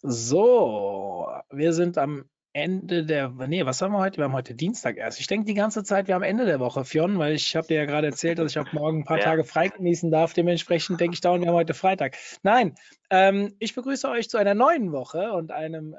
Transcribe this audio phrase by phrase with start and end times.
[0.00, 4.18] So, wir sind am Ende der, nee, was haben wir heute?
[4.18, 5.18] Wir haben heute Dienstag erst.
[5.18, 7.78] Ich denke die ganze Zeit, wir haben Ende der Woche, Fionn, weil ich habe dir
[7.78, 9.24] ja gerade erzählt, dass ich auch morgen ein paar ja.
[9.24, 10.34] Tage frei genießen darf.
[10.34, 12.16] Dementsprechend denke ich dauernd, wir haben heute Freitag.
[12.42, 12.76] Nein,
[13.10, 15.98] ähm, ich begrüße euch zu einer neuen Woche und einem äh,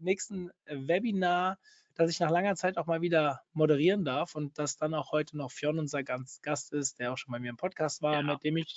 [0.00, 1.58] nächsten Webinar,
[1.94, 5.36] das ich nach langer Zeit auch mal wieder moderieren darf und das dann auch heute
[5.36, 8.22] noch Fionn unser Gast ist, der auch schon bei mir im Podcast war, ja.
[8.22, 8.74] mit dem ich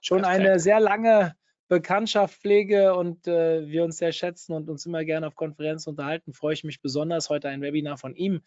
[0.00, 0.40] schon Perfekt.
[0.40, 1.34] eine sehr lange
[1.68, 6.32] Bekanntschaft pflege und äh, wir uns sehr schätzen und uns immer gerne auf Konferenzen unterhalten,
[6.32, 8.42] freue ich mich besonders, heute ein Webinar von ihm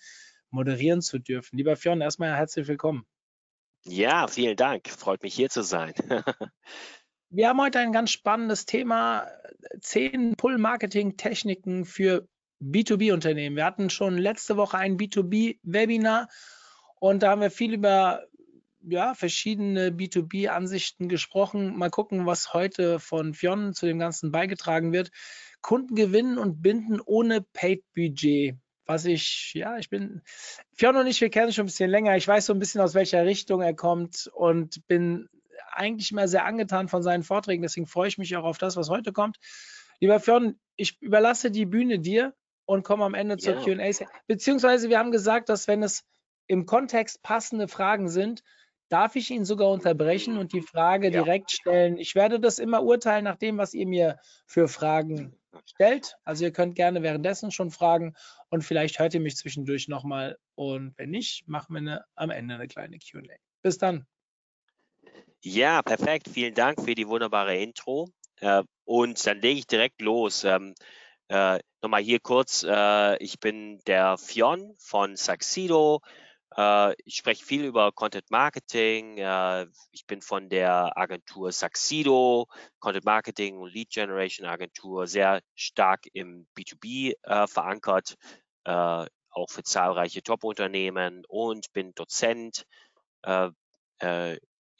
[0.49, 1.57] moderieren zu dürfen.
[1.57, 3.05] Lieber Fionn, erstmal herzlich willkommen.
[3.85, 4.89] Ja, vielen Dank.
[4.89, 5.93] Freut mich hier zu sein.
[7.29, 9.27] wir haben heute ein ganz spannendes Thema:
[9.79, 12.27] zehn Pull-Marketing-Techniken für
[12.61, 13.55] B2B-Unternehmen.
[13.55, 16.27] Wir hatten schon letzte Woche ein B2B-Webinar
[16.99, 18.25] und da haben wir viel über
[18.89, 21.77] ja, verschiedene B2B-Ansichten gesprochen.
[21.77, 25.09] Mal gucken, was heute von Fionn zu dem Ganzen beigetragen wird.
[25.61, 28.55] Kunden gewinnen und binden ohne Paid-Budget.
[28.85, 30.21] Was ich, ja, ich bin,
[30.73, 32.15] Fionn und ich, wir kennen schon ein bisschen länger.
[32.15, 35.27] Ich weiß so ein bisschen, aus welcher Richtung er kommt und bin
[35.73, 37.63] eigentlich immer sehr angetan von seinen Vorträgen.
[37.63, 39.37] Deswegen freue ich mich auch auf das, was heute kommt.
[39.99, 42.33] Lieber Fionn, ich überlasse die Bühne dir
[42.65, 43.91] und komme am Ende zur ja.
[43.91, 44.07] QA.
[44.27, 46.05] Beziehungsweise wir haben gesagt, dass wenn es
[46.47, 48.43] im Kontext passende Fragen sind,
[48.89, 51.23] darf ich ihn sogar unterbrechen und die Frage ja.
[51.23, 51.97] direkt stellen.
[51.97, 55.35] Ich werde das immer urteilen nach dem, was ihr mir für Fragen
[55.65, 56.17] stellt.
[56.23, 58.15] Also ihr könnt gerne währenddessen schon fragen
[58.49, 60.37] und vielleicht hört ihr mich zwischendurch nochmal.
[60.55, 63.21] Und wenn nicht, machen wir eine, am Ende eine kleine QA.
[63.61, 64.05] Bis dann.
[65.41, 66.29] Ja, perfekt.
[66.29, 68.09] Vielen Dank für die wunderbare Intro.
[68.39, 70.43] Äh, und dann lege ich direkt los.
[70.43, 70.73] Ähm,
[71.29, 72.63] äh, nochmal hier kurz.
[72.63, 76.01] Äh, ich bin der Fionn von Saxido.
[76.55, 79.17] Äh, ich spreche viel über Content Marketing.
[79.17, 82.47] Äh, ich bin von der Agentur Saxido,
[82.79, 88.15] Content Marketing und Lead Generation Agentur, sehr stark im B2B äh, verankert,
[88.65, 92.65] auch für zahlreiche Top-Unternehmen und bin Dozent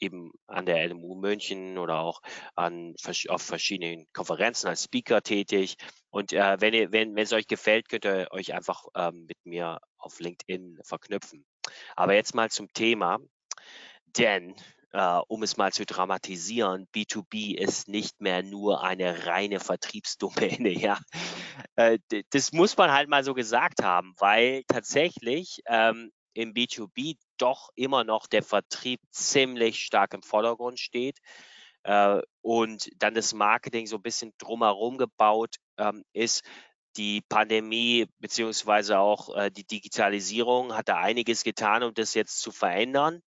[0.00, 2.20] eben an der LMU München oder auch
[2.54, 2.94] an,
[3.28, 5.76] auf verschiedenen Konferenzen als Speaker tätig.
[6.10, 9.38] Und äh, wenn, ihr, wenn, wenn es euch gefällt, könnt ihr euch einfach ähm, mit
[9.44, 11.44] mir auf LinkedIn verknüpfen.
[11.96, 13.18] Aber jetzt mal zum Thema,
[14.16, 14.54] denn
[14.94, 20.98] Uh, um es mal zu dramatisieren, B2B ist nicht mehr nur eine reine Vertriebsdomäne, ja.
[21.78, 21.98] Uh,
[22.30, 28.04] das muss man halt mal so gesagt haben, weil tatsächlich ähm, im B2B doch immer
[28.04, 31.18] noch der Vertrieb ziemlich stark im Vordergrund steht
[31.82, 36.44] äh, und dann das Marketing so ein bisschen drumherum gebaut ähm, ist.
[36.96, 42.52] Die Pandemie beziehungsweise auch äh, die Digitalisierung hat da einiges getan, um das jetzt zu
[42.52, 43.20] verändern.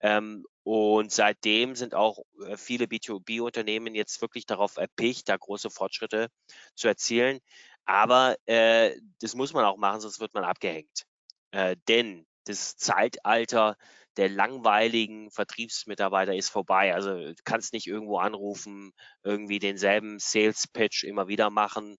[0.00, 6.28] Ähm, und seitdem sind auch äh, viele B2B-Unternehmen jetzt wirklich darauf erpicht, da große Fortschritte
[6.76, 7.40] zu erzielen.
[7.86, 11.06] Aber äh, das muss man auch machen, sonst wird man abgehängt.
[11.50, 13.76] Äh, denn das Zeitalter
[14.16, 16.94] der langweiligen Vertriebsmitarbeiter ist vorbei.
[16.94, 18.92] Also du kannst nicht irgendwo anrufen,
[19.22, 21.96] irgendwie denselben Sales Pitch immer wieder machen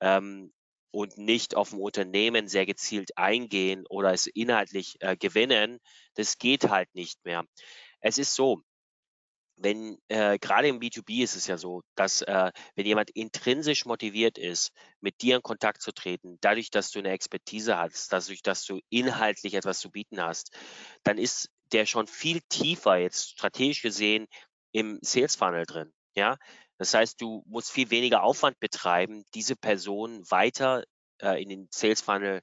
[0.00, 0.52] ähm,
[0.90, 5.78] und nicht auf ein Unternehmen sehr gezielt eingehen oder es inhaltlich äh, gewinnen.
[6.14, 7.44] Das geht halt nicht mehr.
[8.00, 8.62] Es ist so,
[9.56, 14.38] wenn äh, gerade im B2B ist es ja so, dass äh, wenn jemand intrinsisch motiviert
[14.38, 18.64] ist, mit dir in Kontakt zu treten, dadurch, dass du eine Expertise hast, dadurch, dass
[18.64, 20.50] du inhaltlich etwas zu bieten hast,
[21.04, 24.26] dann ist der schon viel tiefer jetzt strategisch gesehen
[24.72, 25.92] im Sales Funnel drin.
[26.16, 26.36] Ja,
[26.78, 30.84] das heißt, du musst viel weniger Aufwand betreiben, diese Person weiter
[31.20, 32.40] äh, in den Sales Funnel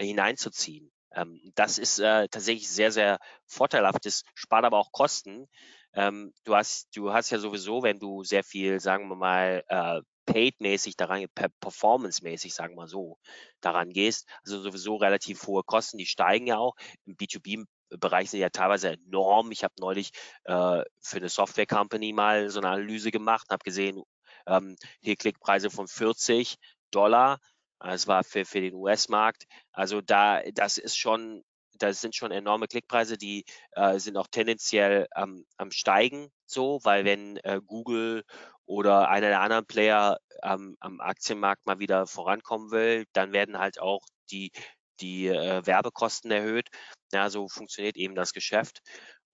[0.00, 0.90] hineinzuziehen.
[1.12, 4.04] Ähm, das ist äh, tatsächlich sehr, sehr vorteilhaft.
[4.06, 5.48] Das spart aber auch Kosten,
[5.94, 10.00] ähm, du hast, du hast ja sowieso, wenn du sehr viel, sagen wir mal, äh,
[10.26, 11.26] paid-mäßig daran,
[11.60, 13.18] performance-mäßig, sagen wir so,
[13.60, 16.74] daran gehst, also sowieso relativ hohe Kosten, die steigen ja auch.
[17.06, 19.50] Im B2B-Bereich sind ja teilweise enorm.
[19.52, 20.10] Ich habe neulich
[20.44, 24.02] äh, für eine Software-Company mal so eine Analyse gemacht und habe gesehen,
[24.46, 26.56] ähm, hier Klickpreise von 40
[26.90, 27.38] Dollar.
[27.80, 29.44] Das war für, für den US-Markt.
[29.72, 31.42] Also da, das ist schon
[31.78, 37.04] das sind schon enorme Klickpreise, die äh, sind auch tendenziell ähm, am Steigen so, weil
[37.04, 38.24] wenn äh, Google
[38.66, 43.80] oder einer der anderen Player ähm, am Aktienmarkt mal wieder vorankommen will, dann werden halt
[43.80, 44.52] auch die,
[45.00, 46.68] die äh, Werbekosten erhöht.
[47.12, 48.80] Ja, so funktioniert eben das Geschäft.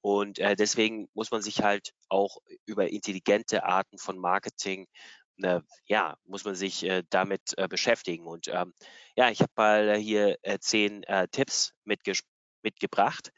[0.00, 4.86] Und äh, deswegen muss man sich halt auch über intelligente Arten von Marketing
[5.42, 8.26] äh, ja, muss man sich äh, damit äh, beschäftigen.
[8.26, 8.72] Und ähm,
[9.16, 12.33] ja, ich habe mal hier zehn Tipps mitgesprochen
[12.64, 13.30] mitgebracht.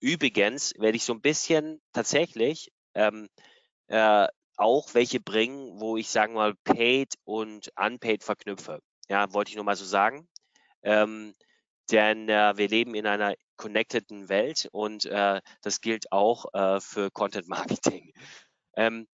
[0.00, 3.28] Übrigens werde ich so ein bisschen tatsächlich ähm,
[3.88, 8.80] äh, auch welche bringen, wo ich sagen mal paid und unpaid verknüpfe.
[9.08, 10.28] Ja, wollte ich nur mal so sagen.
[10.82, 11.34] Ähm,
[11.90, 17.10] denn äh, wir leben in einer connecteden Welt und äh, das gilt auch äh, für
[17.10, 18.12] Content Marketing.
[18.76, 19.06] Ähm,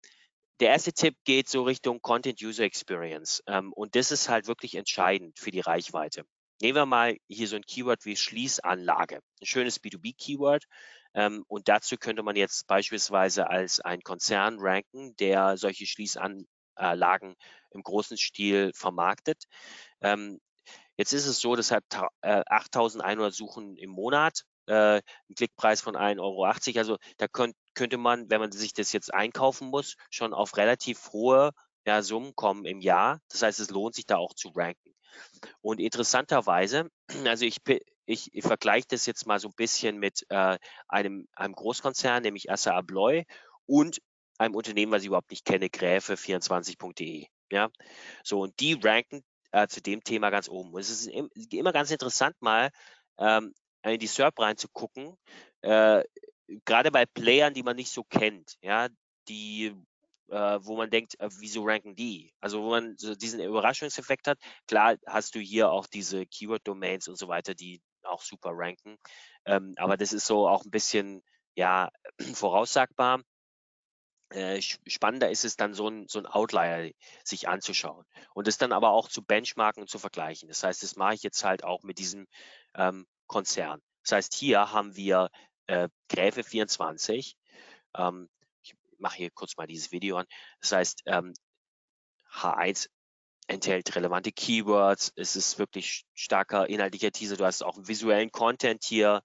[0.61, 4.75] der erste Tipp geht so Richtung Content User Experience ähm, und das ist halt wirklich
[4.75, 6.25] entscheidend für die Reichweite.
[6.61, 10.65] Nehmen wir mal hier so ein Keyword wie Schließanlage, ein schönes B2B-Keyword.
[11.15, 17.35] Ähm, und dazu könnte man jetzt beispielsweise als ein Konzern ranken, der solche Schließanlagen
[17.71, 19.45] im großen Stil vermarktet.
[20.03, 20.39] Ähm,
[20.97, 21.85] jetzt ist es so, das hat
[22.21, 26.45] äh, 8100 Suchen im Monat, äh, ein Klickpreis von 1,80 Euro.
[26.45, 31.11] Also da könnt, könnte man, wenn man sich das jetzt einkaufen muss, schon auf relativ
[31.13, 31.53] hohe
[31.87, 33.21] ja, Summen kommen im Jahr.
[33.31, 34.95] Das heißt, es lohnt sich da auch zu ranken.
[35.61, 36.91] Und interessanterweise,
[37.27, 37.59] also ich,
[38.07, 40.59] ich, ich vergleiche das jetzt mal so ein bisschen mit äh,
[40.89, 43.25] einem, einem Großkonzern, nämlich Assa Abloy
[43.67, 44.01] und
[44.39, 47.27] einem Unternehmen, was ich überhaupt nicht kenne, Gräfe24.de.
[47.53, 47.69] Ja,
[48.23, 50.73] so und die ranken äh, zu dem Thema ganz oben.
[50.73, 51.11] Und es ist
[51.53, 52.71] immer ganz interessant, mal
[53.19, 53.53] ähm,
[53.83, 55.17] in die SERP reinzugucken,
[55.63, 56.05] äh,
[56.65, 58.89] gerade bei Playern, die man nicht so kennt, ja,
[59.29, 59.75] die
[60.31, 62.33] äh, wo man denkt, äh, wieso ranken die?
[62.41, 64.39] Also wo man so diesen Überraschungseffekt hat.
[64.67, 68.97] Klar hast du hier auch diese Keyword-Domains und so weiter, die auch super ranken.
[69.45, 71.23] Ähm, aber das ist so auch ein bisschen
[71.55, 71.91] ja
[72.35, 73.23] voraussagbar.
[74.33, 76.93] Äh, spannender ist es dann so ein, so ein Outlier
[77.25, 80.49] sich anzuschauen und es dann aber auch zu benchmarken und zu vergleichen.
[80.49, 82.29] Das heißt, das mache ich jetzt halt auch mit diesem
[82.77, 83.81] ähm, Konzern.
[84.05, 85.31] Das heißt, hier haben wir
[85.67, 87.37] äh, Gräfe 24.
[87.97, 88.29] Ähm,
[89.01, 90.27] mache hier kurz mal dieses Video an.
[90.61, 91.35] Das heißt, ähm,
[92.33, 92.89] H1
[93.49, 99.23] enthält relevante Keywords, es ist wirklich starker inhaltlicher Teaser, du hast auch visuellen Content hier,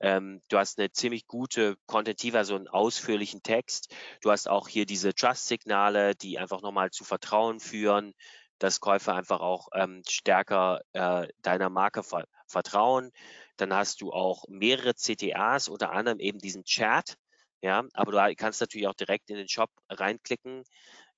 [0.00, 3.94] ähm, du hast eine ziemlich gute Content-Tiefe, also einen ausführlichen Text.
[4.20, 8.12] Du hast auch hier diese Trust-Signale, die einfach nochmal zu Vertrauen führen,
[8.58, 13.12] dass Käufer einfach auch ähm, stärker äh, deiner Marke ver vertrauen.
[13.56, 17.16] Dann hast du auch mehrere CTAs, unter anderem eben diesen Chat,
[17.64, 20.64] ja, aber du kannst natürlich auch direkt in den Shop reinklicken,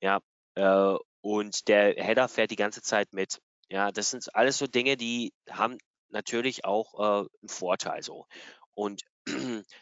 [0.01, 0.21] ja,
[0.55, 3.41] äh, und der Header fährt die ganze Zeit mit.
[3.69, 5.77] Ja, das sind alles so Dinge, die haben
[6.09, 8.27] natürlich auch äh, einen Vorteil so.
[8.75, 9.03] Und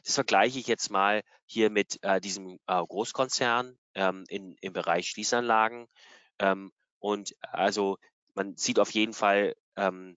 [0.05, 5.10] das vergleiche ich jetzt mal hier mit äh, diesem äh, Großkonzern ähm, in, im Bereich
[5.10, 5.87] Schließanlagen.
[6.38, 7.99] Ähm, und also
[8.32, 10.17] man sieht auf jeden Fall ähm,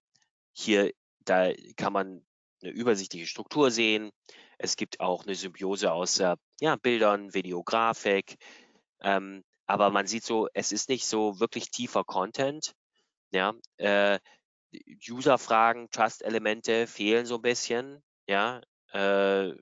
[0.53, 0.93] hier,
[1.25, 2.25] da kann man
[2.61, 4.11] eine übersichtliche Struktur sehen.
[4.57, 8.37] Es gibt auch eine Symbiose aus äh, ja, Bildern, Videografik.
[9.01, 12.73] Ähm, aber man sieht so, es ist nicht so wirklich tiefer Content.
[13.31, 14.19] Ja, äh,
[15.09, 18.01] User-Fragen, Trust-Elemente fehlen so ein bisschen.
[18.27, 18.61] Ja,
[18.93, 19.53] äh,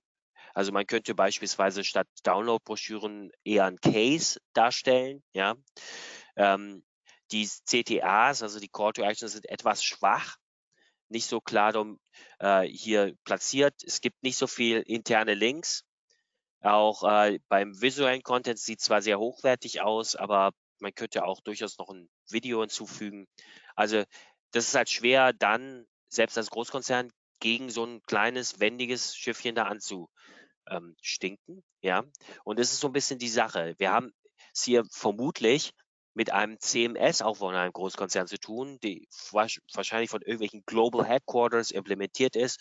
[0.53, 5.23] also man könnte beispielsweise statt Download-Broschüren eher ein Case darstellen.
[5.33, 5.55] Ja,
[6.35, 6.85] ähm,
[7.31, 10.37] die CTAs, also die Call to Action, sind etwas schwach
[11.09, 11.71] nicht so klar
[12.39, 13.75] äh, hier platziert.
[13.83, 15.83] Es gibt nicht so viel interne Links.
[16.61, 21.77] Auch äh, beim visuellen Content sieht zwar sehr hochwertig aus, aber man könnte auch durchaus
[21.77, 23.27] noch ein Video hinzufügen.
[23.75, 24.03] Also
[24.51, 29.63] das ist halt schwer, dann selbst als Großkonzern gegen so ein kleines, wendiges Schiffchen da
[29.63, 31.57] anzustinken.
[31.57, 32.03] Ähm, ja,
[32.43, 33.75] und das ist so ein bisschen die Sache.
[33.77, 34.13] Wir haben
[34.53, 35.73] es hier vermutlich
[36.15, 41.71] mit einem CMS auch von einem Großkonzern zu tun, die wahrscheinlich von irgendwelchen Global Headquarters
[41.71, 42.59] implementiert ist,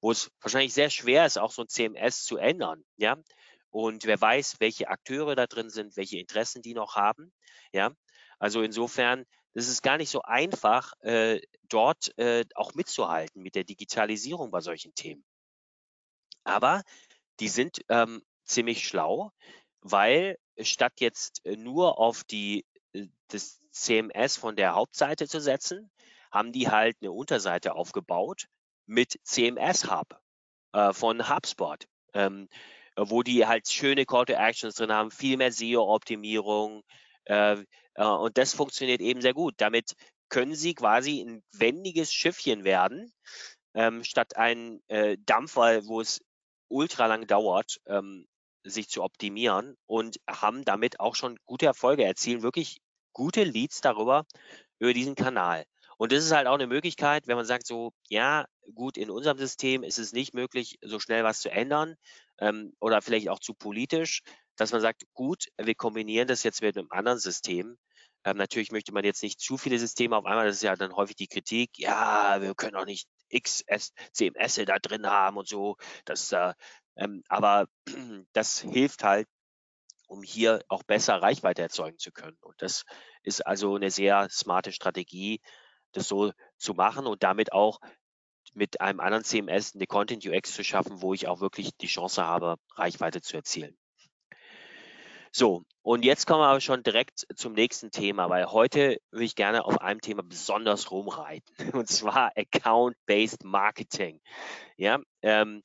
[0.00, 3.18] wo es wahrscheinlich sehr schwer ist, auch so ein CMS zu ändern, ja.
[3.70, 7.32] Und wer weiß, welche Akteure da drin sind, welche Interessen die noch haben,
[7.72, 7.90] ja.
[8.38, 13.64] Also insofern, das ist gar nicht so einfach, äh, dort äh, auch mitzuhalten mit der
[13.64, 15.24] Digitalisierung bei solchen Themen.
[16.44, 16.82] Aber
[17.40, 19.32] die sind ähm, ziemlich schlau,
[19.80, 22.64] weil statt jetzt äh, nur auf die
[23.28, 25.90] das CMS von der Hauptseite zu setzen,
[26.30, 28.46] haben die halt eine Unterseite aufgebaut
[28.86, 30.20] mit CMS Hub
[30.72, 32.48] äh, von HubSpot, ähm,
[32.96, 36.82] wo die halt schöne Call to Actions drin haben, viel mehr SEO-Optimierung
[37.24, 37.56] äh,
[37.94, 39.54] äh, und das funktioniert eben sehr gut.
[39.58, 39.94] Damit
[40.28, 43.12] können sie quasi ein wendiges Schiffchen werden,
[43.74, 46.20] ähm, statt ein äh, Dampfer, wo es
[46.68, 48.26] ultra lang dauert, ähm,
[48.64, 52.80] sich zu optimieren und haben damit auch schon gute Erfolge erzielen, wirklich
[53.12, 54.26] gute Leads darüber,
[54.78, 55.64] über diesen Kanal.
[55.98, 59.38] Und das ist halt auch eine Möglichkeit, wenn man sagt so, ja, gut, in unserem
[59.38, 61.94] System ist es nicht möglich, so schnell was zu ändern
[62.38, 64.22] ähm, oder vielleicht auch zu politisch,
[64.56, 67.76] dass man sagt, gut, wir kombinieren das jetzt mit einem anderen System.
[68.24, 70.94] Ähm, natürlich möchte man jetzt nicht zu viele Systeme auf einmal, das ist ja dann
[70.94, 75.76] häufig die Kritik, ja, wir können auch nicht XS, CMS da drin haben und so.
[76.04, 76.52] Das, äh,
[76.96, 77.66] ähm, aber
[78.32, 79.28] das hilft halt,
[80.12, 82.36] um hier auch besser Reichweite erzeugen zu können.
[82.42, 82.84] Und das
[83.22, 85.40] ist also eine sehr smarte Strategie,
[85.92, 87.80] das so zu machen und damit auch
[88.52, 92.22] mit einem anderen CMS eine Content UX zu schaffen, wo ich auch wirklich die Chance
[92.22, 93.76] habe, Reichweite zu erzielen.
[95.34, 99.34] So, und jetzt kommen wir aber schon direkt zum nächsten Thema, weil heute will ich
[99.34, 104.20] gerne auf einem Thema besonders rumreiten, und zwar Account-Based Marketing.
[104.76, 105.62] Ja, ähm,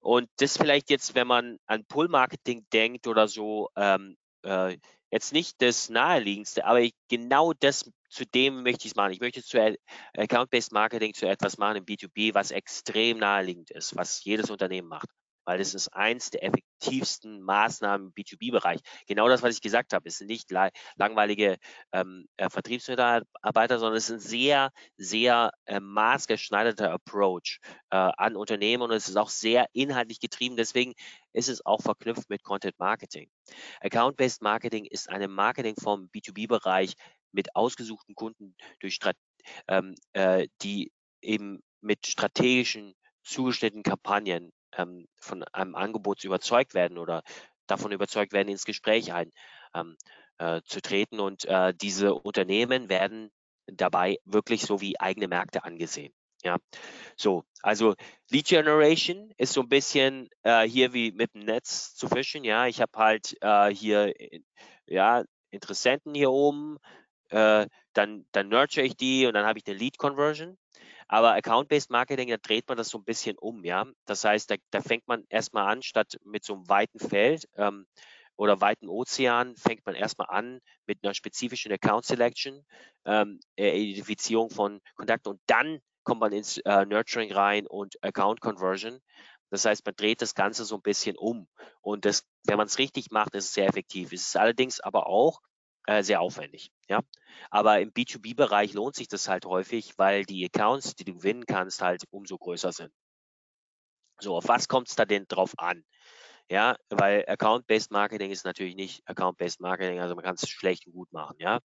[0.00, 4.76] und das vielleicht jetzt, wenn man an Pull-Marketing denkt oder so, ähm, äh,
[5.10, 9.12] jetzt nicht das naheliegendste, aber ich, genau das, zu dem möchte ich es machen.
[9.12, 9.76] Ich möchte zu
[10.16, 15.08] Account-Based Marketing zu etwas machen im B2B, was extrem naheliegend ist, was jedes Unternehmen macht
[15.44, 18.80] weil das ist eins der effektivsten Maßnahmen im B2B-Bereich.
[19.06, 20.50] Genau das, was ich gesagt habe, es sind nicht
[20.96, 21.56] langweilige
[21.92, 28.82] ähm, äh, Vertriebsmitarbeiter, sondern es ist ein sehr, sehr äh, maßgeschneiderter Approach äh, an Unternehmen
[28.82, 30.56] und es ist auch sehr inhaltlich getrieben.
[30.56, 30.94] Deswegen
[31.32, 33.30] ist es auch verknüpft mit Content Marketing.
[33.80, 36.94] Account-Based Marketing ist eine Marketingform im B2B-Bereich
[37.32, 38.98] mit ausgesuchten Kunden durch
[39.68, 40.92] ähm, äh, die
[41.22, 47.22] eben mit strategischen zugeschnittenen Kampagnen ähm, von einem Angebot überzeugt werden oder
[47.66, 49.30] davon überzeugt werden, ins Gespräch ein,
[49.74, 49.96] ähm,
[50.38, 50.60] äh.
[51.20, 53.30] Und äh, diese Unternehmen werden
[53.66, 56.12] dabei wirklich so wie eigene Märkte angesehen.
[56.42, 56.56] Ja,
[57.16, 57.94] so, also
[58.30, 62.44] Lead Generation ist so ein bisschen äh, hier wie mit dem Netz zu fischen.
[62.44, 64.14] Ja, ich habe halt äh, hier
[64.86, 66.78] ja Interessenten hier oben,
[67.28, 70.56] äh, dann, dann nurture ich die und dann habe ich eine Lead Conversion.
[71.12, 73.84] Aber Account-Based Marketing, da dreht man das so ein bisschen um, ja.
[74.06, 77.88] Das heißt, da, da fängt man erstmal an, statt mit so einem weiten Feld ähm,
[78.36, 82.64] oder weiten Ozean, fängt man erstmal an mit einer spezifischen Account Selection,
[83.06, 89.00] ähm, Identifizierung von Kontakten und dann kommt man ins äh, Nurturing rein und Account Conversion.
[89.50, 91.48] Das heißt, man dreht das Ganze so ein bisschen um.
[91.80, 94.12] Und das, wenn man es richtig macht, ist es sehr effektiv.
[94.12, 95.40] Es ist allerdings aber auch
[95.86, 96.70] äh, sehr aufwendig.
[96.88, 97.00] Ja,
[97.50, 101.82] aber im B2B-Bereich lohnt sich das halt häufig, weil die Accounts, die du gewinnen kannst,
[101.82, 102.92] halt umso größer sind.
[104.20, 105.84] So, auf was kommt es da denn drauf an?
[106.50, 110.94] Ja, weil Account-Based Marketing ist natürlich nicht Account-Based Marketing, also man kann es schlecht und
[110.94, 111.36] gut machen.
[111.38, 111.60] Ja,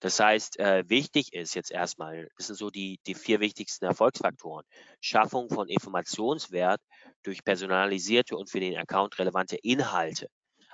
[0.00, 4.64] das heißt, äh, wichtig ist jetzt erstmal, das sind so die, die vier wichtigsten Erfolgsfaktoren:
[5.02, 6.80] Schaffung von Informationswert
[7.22, 10.28] durch personalisierte und für den Account relevante Inhalte.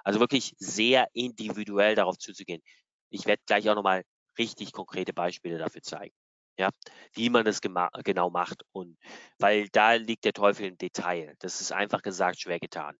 [0.08, 2.62] Also wirklich sehr individuell darauf zuzugehen.
[3.10, 4.04] Ich werde gleich auch nochmal
[4.38, 6.14] richtig konkrete Beispiele dafür zeigen.
[6.58, 6.70] Ja,
[7.12, 8.96] wie man das genau macht und
[9.38, 11.34] weil da liegt der Teufel im Detail.
[11.40, 12.96] Das ist einfach gesagt schwer getan.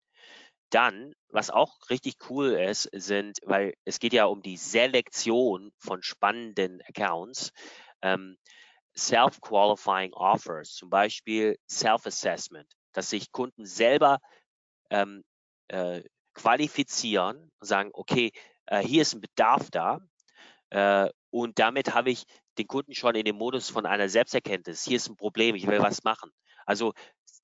[0.68, 6.02] Dann, was auch richtig cool ist, sind, weil es geht ja um die Selektion von
[6.02, 7.52] spannenden Accounts,
[8.02, 8.36] ähm,
[8.94, 14.18] Self-Qualifying Offers, zum Beispiel Self-Assessment, dass sich Kunden selber
[14.90, 15.24] ähm,
[15.68, 16.02] äh,
[16.38, 18.32] qualifizieren und sagen, okay,
[18.66, 20.00] äh, hier ist ein Bedarf da
[20.70, 22.24] äh, und damit habe ich
[22.58, 24.84] den Kunden schon in den Modus von einer Selbsterkenntnis.
[24.84, 26.30] Hier ist ein Problem, ich will was machen.
[26.66, 26.92] Also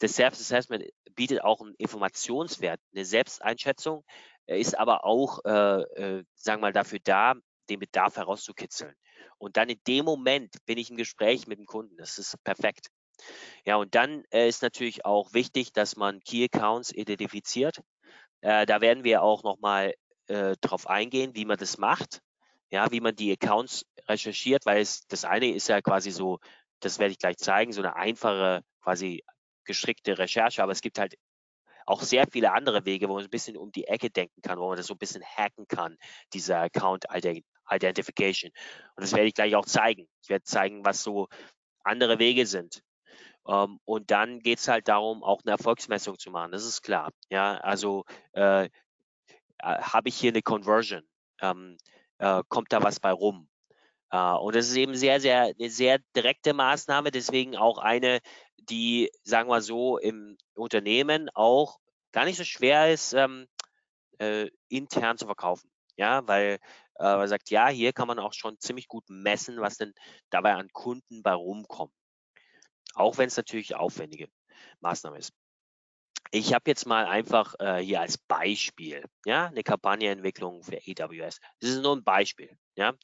[0.01, 0.85] das Self-Assessment
[1.15, 4.05] bietet auch einen Informationswert, eine Selbsteinschätzung,
[4.47, 7.35] ist aber auch, äh, äh, sagen wir mal, dafür da,
[7.71, 8.95] den Bedarf herauszukitzeln.
[9.39, 11.97] Und dann in dem Moment bin ich im Gespräch mit dem Kunden.
[11.97, 12.89] Das ist perfekt.
[13.65, 17.81] Ja, und dann äh, ist natürlich auch wichtig, dass man Key Accounts identifiziert.
[18.45, 19.95] Äh, da werden wir auch nochmal
[20.27, 22.21] äh, drauf eingehen, wie man das macht,
[22.71, 26.41] ja, wie man die Accounts recherchiert, weil es, das eine ist ja quasi so,
[26.81, 29.25] das werde ich gleich zeigen, so eine einfache, quasi
[29.65, 31.15] gestrickte Recherche, aber es gibt halt
[31.87, 34.69] auch sehr viele andere Wege, wo man ein bisschen um die Ecke denken kann, wo
[34.69, 35.97] man das so ein bisschen hacken kann,
[36.35, 37.07] dieser Account
[37.71, 38.51] Identification.
[38.95, 40.07] Und das werde ich gleich auch zeigen.
[40.23, 41.29] Ich werde zeigen, was so
[41.83, 42.83] andere Wege sind.
[43.47, 46.53] Ähm, und dann geht es halt darum, auch eine Erfolgsmessung zu machen.
[46.53, 47.11] Das ist klar.
[47.31, 48.71] Ja, also äh, äh,
[49.61, 51.03] habe ich hier eine Conversion?
[51.41, 51.77] Ähm,
[52.19, 53.49] äh, kommt da was bei rum?
[54.11, 58.21] Äh, und das ist eben sehr, sehr, eine sehr direkte Maßnahme, deswegen auch eine,
[58.57, 61.79] die, sagen wir so, im Unternehmen auch
[62.13, 63.47] gar nicht so schwer ist, ähm,
[64.19, 65.71] äh, intern zu verkaufen.
[65.97, 66.59] Ja, weil
[66.99, 69.95] äh, man sagt, ja, hier kann man auch schon ziemlich gut messen, was denn
[70.31, 71.93] dabei an Kunden bei rumkommt.
[72.95, 74.29] Auch wenn es natürlich aufwendige
[74.81, 75.33] Maßnahme ist.
[76.31, 81.41] Ich habe jetzt mal einfach äh, hier als Beispiel, ja, eine Kampagneentwicklung für AWS.
[81.61, 82.95] Das ist nur ein Beispiel, ja.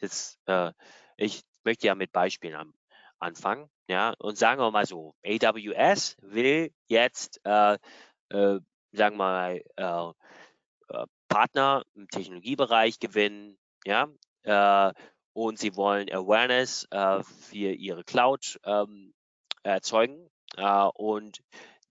[0.00, 0.72] Jetzt, äh,
[1.16, 2.74] ich möchte ja mit Beispielen am,
[3.18, 7.74] anfangen, ja, und sagen wir mal so, AWS will jetzt, äh,
[8.30, 8.60] äh,
[8.92, 14.08] sagen wir mal, äh, äh, Partner im Technologiebereich gewinnen, ja,
[14.44, 14.92] äh,
[15.32, 19.12] und sie wollen Awareness äh, für ihre Cloud ähm,
[19.62, 21.40] erzeugen äh, und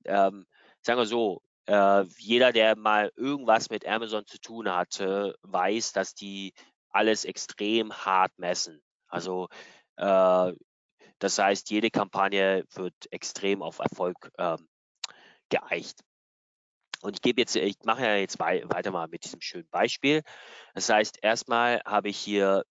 [0.06, 0.46] ähm,
[0.82, 6.16] sagen wir so, äh, jeder, der mal irgendwas mit Amazon zu tun hatte, weiß, dass
[6.16, 6.54] die
[6.90, 8.82] alles extrem hart messen.
[9.08, 9.48] Also
[9.98, 10.54] äh,
[11.20, 14.68] das heißt, jede Kampagne wird extrem auf Erfolg ähm,
[15.50, 16.00] geeicht.
[17.02, 20.24] Und ich gebe jetzt, ich mache ja jetzt weiter mal mit diesem schönen Beispiel.
[20.74, 22.66] Das heißt, erstmal habe ich hier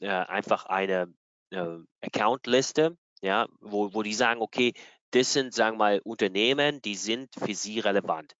[0.00, 1.12] äh, einfach eine
[1.50, 4.72] äh, Account-Liste, ja, wo, wo die sagen, okay,
[5.10, 8.34] das sind, sagen wir mal, Unternehmen, die sind für sie relevant.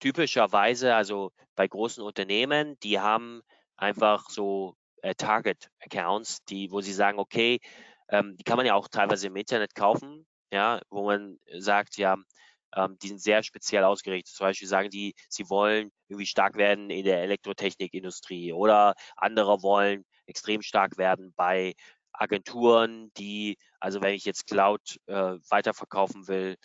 [0.00, 3.42] Typischerweise, also bei großen Unternehmen, die haben
[3.76, 7.60] einfach so äh, Target-Accounts, die, wo sie sagen, okay,
[8.08, 12.16] ähm, die kann man ja auch teilweise im Internet kaufen, ja, wo man sagt, ja,
[12.76, 14.34] ähm, die sind sehr speziell ausgerichtet.
[14.34, 20.04] Zum Beispiel sagen die, sie wollen irgendwie stark werden in der Elektrotechnikindustrie oder andere wollen
[20.26, 21.74] extrem stark werden bei
[22.12, 26.56] Agenturen, die, also wenn ich jetzt Cloud äh, weiterverkaufen will,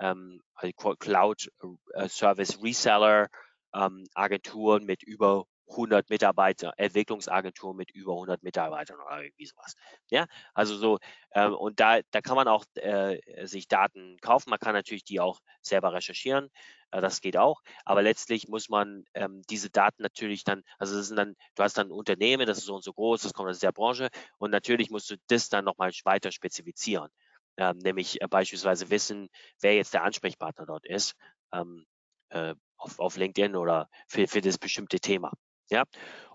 [0.00, 1.50] ähm, also Cloud
[1.94, 3.28] äh, Service Reseller,
[3.74, 9.74] ähm, Agenturen mit über 100 Mitarbeiter, Entwicklungsagentur mit über 100 Mitarbeitern oder irgendwie sowas.
[10.10, 10.98] Ja, also so,
[11.32, 14.50] ähm, und da, da kann man auch äh, sich Daten kaufen.
[14.50, 16.50] Man kann natürlich die auch selber recherchieren.
[16.90, 17.60] Äh, das geht auch.
[17.84, 21.76] Aber letztlich muss man ähm, diese Daten natürlich dann, also das sind dann, du hast
[21.78, 24.08] dann ein Unternehmen, das ist so und so groß, das kommt aus der Branche
[24.38, 27.10] und natürlich musst du das dann nochmal weiter spezifizieren.
[27.56, 29.28] Ähm, nämlich äh, beispielsweise wissen,
[29.60, 31.14] wer jetzt der Ansprechpartner dort ist.
[31.52, 31.86] Ähm,
[32.30, 35.32] äh, auf, auf LinkedIn oder für, für das bestimmte Thema.
[35.70, 35.84] Ja,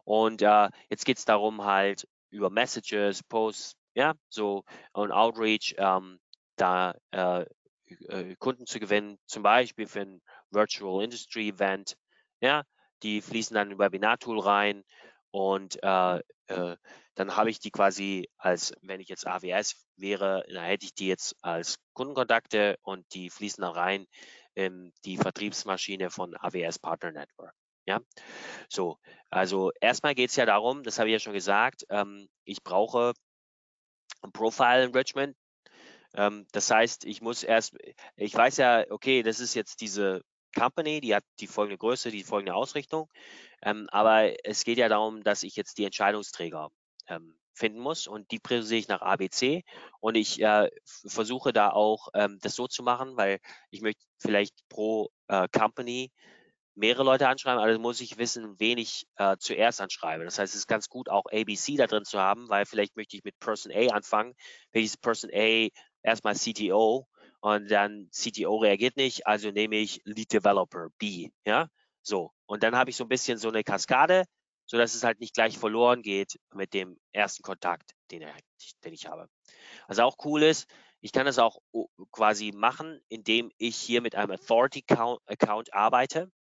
[0.04, 4.64] und äh, jetzt geht es darum, halt über Messages, Posts, ja, so
[4.94, 6.20] und Outreach, ähm,
[6.56, 7.46] da äh,
[8.08, 10.22] äh, Kunden zu gewinnen, zum Beispiel für ein
[10.52, 11.96] Virtual Industry Event,
[12.42, 12.64] ja,
[13.04, 14.84] die fließen dann in ein Webinar-Tool rein
[15.32, 16.78] und äh, äh,
[17.16, 21.08] dann habe ich die quasi als, wenn ich jetzt AWS wäre, dann hätte ich die
[21.08, 24.06] jetzt als Kundenkontakte und die fließen dann rein
[24.56, 27.54] in die Vertriebsmaschine von AWS Partner Network.
[27.86, 28.00] Ja,
[28.70, 28.98] so,
[29.30, 33.14] also erstmal geht es ja darum, das habe ich ja schon gesagt, ähm, ich brauche
[34.22, 35.36] ein Profile Enrichment.
[36.16, 37.76] Ähm, das heißt, ich muss erst,
[38.16, 40.22] ich weiß ja, okay, das ist jetzt diese
[40.56, 43.12] Company, die hat die folgende Größe, die folgende Ausrichtung,
[43.64, 46.70] ähm, aber es geht ja darum, dass ich jetzt die Entscheidungsträger
[47.08, 49.64] ähm, finden muss und die priorisiere ich nach ABC
[50.00, 53.40] und ich äh, versuche da auch ähm, das so zu machen, weil
[53.72, 56.12] ich möchte vielleicht pro äh, Company
[56.76, 60.26] mehrere Leute anschreiben, also muss ich wissen, wen ich äh, zuerst anschreibe.
[60.26, 63.16] Das heißt, es ist ganz gut, auch ABC da drin zu haben, weil vielleicht möchte
[63.16, 64.34] ich mit Person A anfangen.
[64.72, 65.68] Ich Person A
[66.02, 67.08] erstmal CTO
[67.42, 71.68] und dann CTO reagiert nicht, also nehme ich Lead Developer B, ja,
[72.02, 72.32] so.
[72.46, 74.26] Und dann habe ich so ein bisschen so eine Kaskade,
[74.66, 78.26] so dass es halt nicht gleich verloren geht mit dem ersten Kontakt, den,
[78.84, 79.28] den ich habe.
[79.88, 80.68] Was auch cool ist,
[81.02, 81.60] ich kann das auch
[82.12, 86.32] quasi machen, indem ich hier mit einem Authority Account arbeite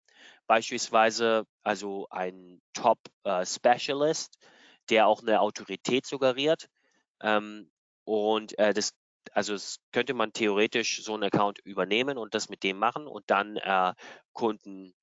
[0.46, 4.38] beispielsweise also ein Top äh, Specialist,
[4.90, 6.68] der auch eine Autorität suggeriert.
[7.20, 7.70] Ähm,
[8.04, 8.92] und äh, das,
[9.32, 13.24] also das könnte man theoretisch so einen Account übernehmen und das mit dem machen und
[13.30, 13.94] dann äh,
[14.32, 14.94] Kunden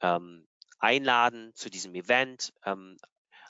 [0.00, 0.46] ähm,
[0.78, 2.96] einladen zu diesem Event, ähm,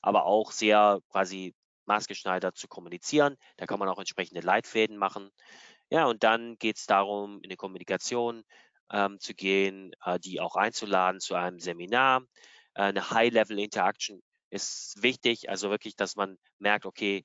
[0.03, 1.55] aber auch sehr quasi
[1.87, 3.37] maßgeschneidert zu kommunizieren.
[3.57, 5.31] Da kann man auch entsprechende Leitfäden machen.
[5.89, 8.43] Ja, und dann geht es darum, in der Kommunikation
[8.93, 12.23] ähm, zu gehen, äh, die auch einzuladen zu einem Seminar.
[12.75, 17.25] Äh, eine High-Level-Interaction ist wichtig, also wirklich, dass man merkt, okay,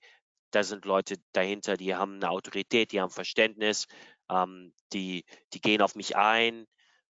[0.51, 3.87] da sind Leute dahinter, die haben eine Autorität, die haben Verständnis,
[4.29, 6.65] ähm, die, die gehen auf mich ein.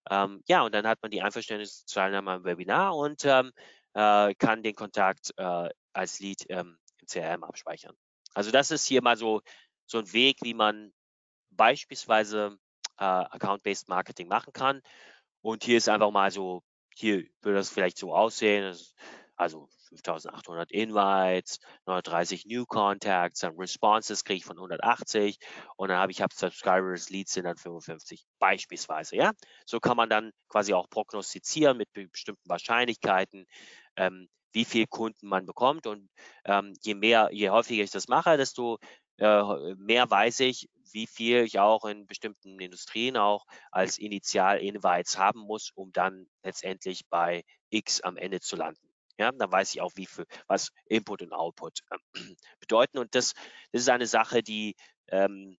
[0.09, 3.51] Ähm, ja, und dann hat man die Einverständnisteilnahme am Webinar und ähm,
[3.93, 7.95] äh, kann den Kontakt äh, als Lead im CRM abspeichern.
[8.33, 9.41] Also das ist hier mal so,
[9.85, 10.93] so ein Weg, wie man
[11.49, 12.57] beispielsweise
[12.97, 14.81] äh, Account-Based Marketing machen kann.
[15.41, 16.63] Und hier ist einfach mal so,
[16.95, 18.75] hier würde das vielleicht so aussehen,
[19.35, 25.37] also 5800 Invites, 930 New Contacts, dann Responses kriege ich von 180
[25.75, 29.31] und dann habe ich hab Subscribers, Leads sind dann 55 beispielsweise, ja.
[29.65, 33.45] So kann man dann quasi auch prognostizieren mit bestimmten Wahrscheinlichkeiten,
[33.95, 36.09] ähm, wie viel Kunden man bekommt und
[36.45, 38.77] ähm, je mehr, je häufiger ich das mache, desto
[39.17, 45.41] äh, mehr weiß ich, wie viel ich auch in bestimmten Industrien auch als Initial-Invites haben
[45.41, 48.87] muss, um dann letztendlich bei X am Ende zu landen.
[49.17, 51.97] Ja, dann weiß ich auch, wie viel, was Input und Output äh,
[52.59, 52.97] bedeuten.
[52.97, 53.33] Und das,
[53.71, 54.75] das ist eine Sache, die,
[55.09, 55.57] ähm,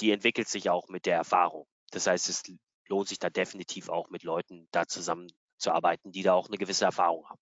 [0.00, 1.66] die entwickelt sich auch mit der Erfahrung.
[1.92, 2.42] Das heißt, es
[2.88, 7.28] lohnt sich da definitiv auch mit Leuten da zusammenzuarbeiten, die da auch eine gewisse Erfahrung
[7.28, 7.40] haben.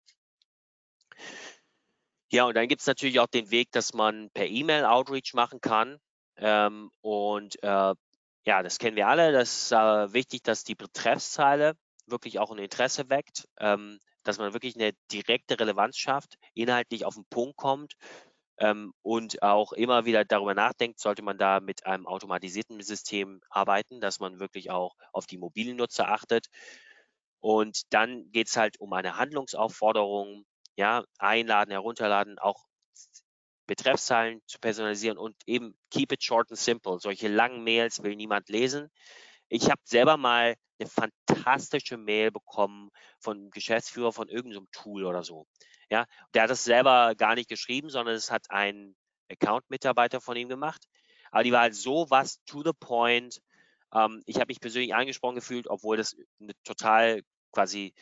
[2.31, 5.61] Ja, und dann gibt es natürlich auch den Weg, dass man per E-Mail Outreach machen
[5.61, 5.99] kann.
[6.39, 7.95] Ähm, und äh,
[8.45, 9.33] ja, das kennen wir alle.
[9.33, 11.75] Das ist äh, wichtig, dass die Betreffszeile
[12.07, 17.15] wirklich auch ein Interesse weckt, ähm, dass man wirklich eine direkte Relevanz schafft, inhaltlich auf
[17.15, 17.95] den Punkt kommt
[18.59, 24.01] ähm, und auch immer wieder darüber nachdenkt, sollte man da mit einem automatisierten System arbeiten,
[24.01, 26.47] dass man wirklich auch auf die mobilen Nutzer achtet.
[27.41, 30.45] Und dann geht es halt um eine Handlungsaufforderung,
[30.77, 32.65] ja, einladen, herunterladen, auch
[33.69, 36.99] Betreffzeilen zu personalisieren und eben keep it short and simple.
[36.99, 38.91] Solche langen Mails will niemand lesen.
[39.49, 45.23] Ich habe selber mal eine fantastische Mail bekommen von einem Geschäftsführer von irgendeinem Tool oder
[45.23, 45.47] so.
[45.91, 48.97] Ja, der hat das selber gar nicht geschrieben, sondern es hat ein
[49.31, 50.85] Account-Mitarbeiter von ihm gemacht.
[51.31, 53.41] Aber die war halt so was to the point.
[53.95, 57.93] Ähm, ich habe mich persönlich angesprochen gefühlt, obwohl das eine total quasi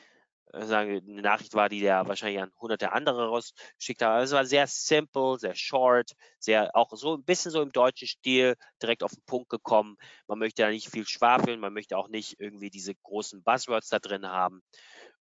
[0.53, 4.11] sagen, eine Nachricht war, die der wahrscheinlich an hunderte andere rausschickt hat.
[4.11, 8.09] Also es war sehr simple, sehr short, sehr auch so ein bisschen so im deutschen
[8.09, 9.97] Stil, direkt auf den Punkt gekommen.
[10.27, 13.99] Man möchte da nicht viel schwafeln, man möchte auch nicht irgendwie diese großen Buzzwords da
[13.99, 14.63] drin haben.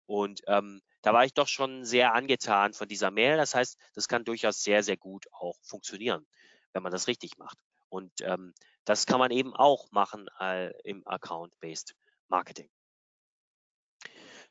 [0.06, 3.36] Und ähm, da war ich doch schon sehr angetan von dieser Mail.
[3.36, 6.26] Das heißt, das kann durchaus sehr, sehr gut auch funktionieren,
[6.72, 7.58] wenn man das richtig macht.
[7.88, 11.94] Und ähm, das kann man eben auch machen äh, im Account-Based
[12.28, 12.70] Marketing.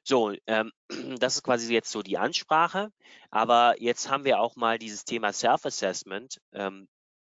[0.07, 0.71] So, ähm,
[1.19, 2.91] das ist quasi jetzt so die Ansprache.
[3.31, 6.87] Aber jetzt haben wir auch mal dieses Thema Self-Assessment ähm,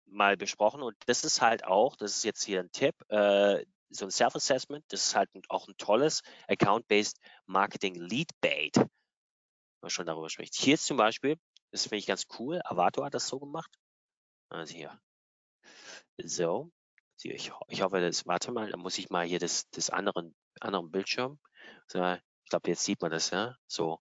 [0.06, 0.82] mal besprochen.
[0.82, 4.84] Und das ist halt auch, das ist jetzt hier ein Tipp, äh, so ein Self-Assessment,
[4.88, 8.88] das ist halt auch ein tolles Account-Based Marketing Lead Bait, wenn
[9.82, 10.54] man schon darüber spricht.
[10.54, 11.36] Hier zum Beispiel,
[11.72, 13.70] das finde ich ganz cool, Avato hat das so gemacht.
[14.48, 14.98] Also hier.
[16.22, 16.70] So.
[17.22, 20.90] Ich, ich hoffe, das, warte mal, da muss ich mal hier das, das anderen, anderen
[20.90, 21.38] Bildschirm.
[21.86, 23.56] So, ich glaube, jetzt sieht man das, ja.
[23.66, 24.00] So.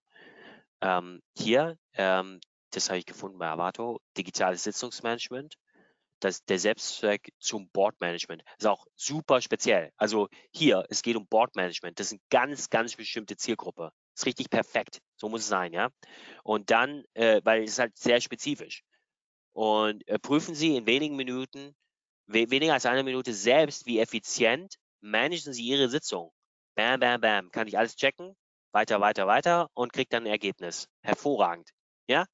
[0.80, 5.56] Ähm, hier, ähm, das habe ich gefunden bei Avato, digitales Sitzungsmanagement
[6.22, 8.42] das, der Selbstzweck zum Boardmanagement.
[8.58, 9.92] ist auch super speziell.
[9.96, 11.98] Also hier, es geht um Boardmanagement.
[11.98, 13.92] Das ist eine ganz, ganz bestimmte Zielgruppe.
[14.14, 15.00] Ist richtig perfekt.
[15.16, 15.90] So muss es sein, ja.
[16.44, 18.82] Und dann, äh, weil es ist halt sehr spezifisch.
[19.52, 21.74] Und äh, prüfen Sie in wenigen Minuten,
[22.26, 26.30] we weniger als eine Minute selbst, wie effizient managen Sie Ihre Sitzung.
[26.74, 27.50] Bam, bam, bam.
[27.50, 28.34] Kann ich alles checken?
[28.72, 30.88] Weiter, weiter, weiter und kriegt dann ein Ergebnis.
[31.02, 31.70] Hervorragend.
[32.08, 32.24] Ja,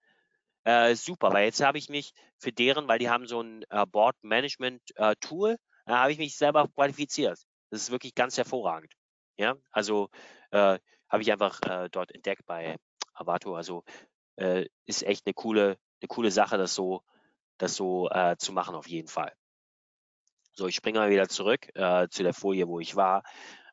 [0.64, 3.84] äh, super, weil jetzt habe ich mich für deren, weil die haben so ein äh,
[3.86, 7.38] Board Management äh, Tool, da habe ich mich selber qualifiziert.
[7.70, 8.92] Das ist wirklich ganz hervorragend.
[9.38, 10.08] Ja, also
[10.50, 12.76] äh, habe ich einfach äh, dort entdeckt bei
[13.14, 13.56] Avato.
[13.56, 13.82] Also
[14.36, 17.02] äh, ist echt eine coole, eine coole Sache, das so,
[17.58, 19.32] das so zu machen auf jeden Fall.
[20.52, 23.24] So, ich springe mal wieder zurück zu der Folie, wo ich war.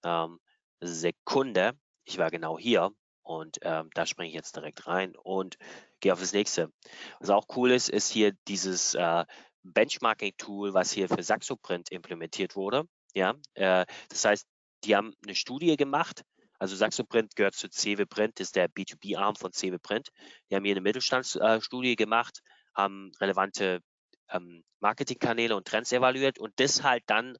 [0.04, 0.40] Ähm,
[0.82, 2.92] Sekunde, ich war genau hier
[3.24, 5.58] und ähm, da springe ich jetzt direkt rein und
[6.00, 6.72] gehe auf das nächste.
[7.20, 9.26] Was auch cool ist, ist hier dieses äh,
[9.64, 12.88] Benchmarking-Tool, was hier für Saxoprint implementiert wurde.
[13.14, 14.48] Ja, äh, das heißt,
[14.84, 16.24] die haben eine Studie gemacht.
[16.60, 20.10] Also Saxoprint gehört zu CW Print, ist der B2B-Arm von CW Print.
[20.50, 22.42] Die haben hier eine Mittelstandsstudie äh, gemacht,
[22.76, 23.82] haben relevante
[24.30, 27.38] ähm, Marketingkanäle und Trends evaluiert und das halt dann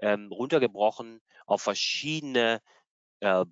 [0.00, 2.60] ähm, runtergebrochen auf verschiedene
[3.20, 3.44] äh,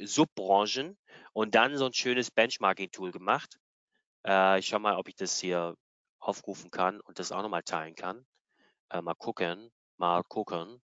[0.00, 0.98] Subbranchen
[1.32, 3.58] und dann so ein schönes Benchmarking-Tool gemacht.
[4.26, 5.76] Äh, ich schaue mal, ob ich das hier
[6.18, 8.24] aufrufen kann und das auch nochmal teilen kann.
[8.90, 10.82] Äh, mal gucken, mal gucken.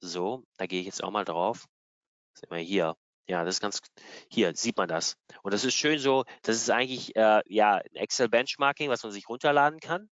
[0.00, 1.66] So, da gehe ich jetzt auch mal drauf.
[2.34, 2.96] Sehen wir hier.
[3.28, 3.80] Ja, das ist ganz,
[4.28, 5.16] hier sieht man das.
[5.42, 9.12] Und das ist schön so, das ist eigentlich äh, ja ein Excel Benchmarking, was man
[9.12, 10.10] sich runterladen kann.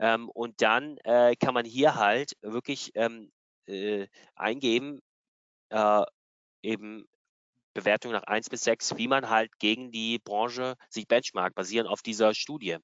[0.00, 3.30] Ähm, und dann äh, kann man hier halt wirklich ähm,
[3.66, 5.00] äh, eingeben,
[5.70, 6.04] äh,
[6.62, 7.08] eben
[7.74, 12.02] Bewertung nach 1 bis 6, wie man halt gegen die Branche sich benchmarkt, basierend auf
[12.02, 12.78] dieser Studie.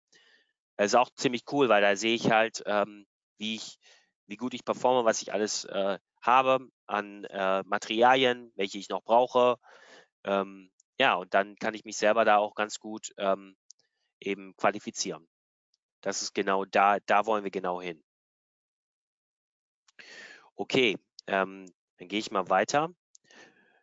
[0.77, 3.07] Das ist auch ziemlich cool, weil da sehe ich halt, ähm,
[3.39, 3.79] wie ich,
[4.27, 9.03] wie gut ich performe, was ich alles äh, habe an äh, Materialien, welche ich noch
[9.03, 9.57] brauche.
[10.25, 13.57] Ähm, ja, und dann kann ich mich selber da auch ganz gut ähm,
[14.21, 15.29] eben qualifizieren.
[16.01, 18.03] Das ist genau da, da wollen wir genau hin.
[20.57, 21.67] Okay, ähm,
[21.99, 22.91] dann gehe ich mal weiter.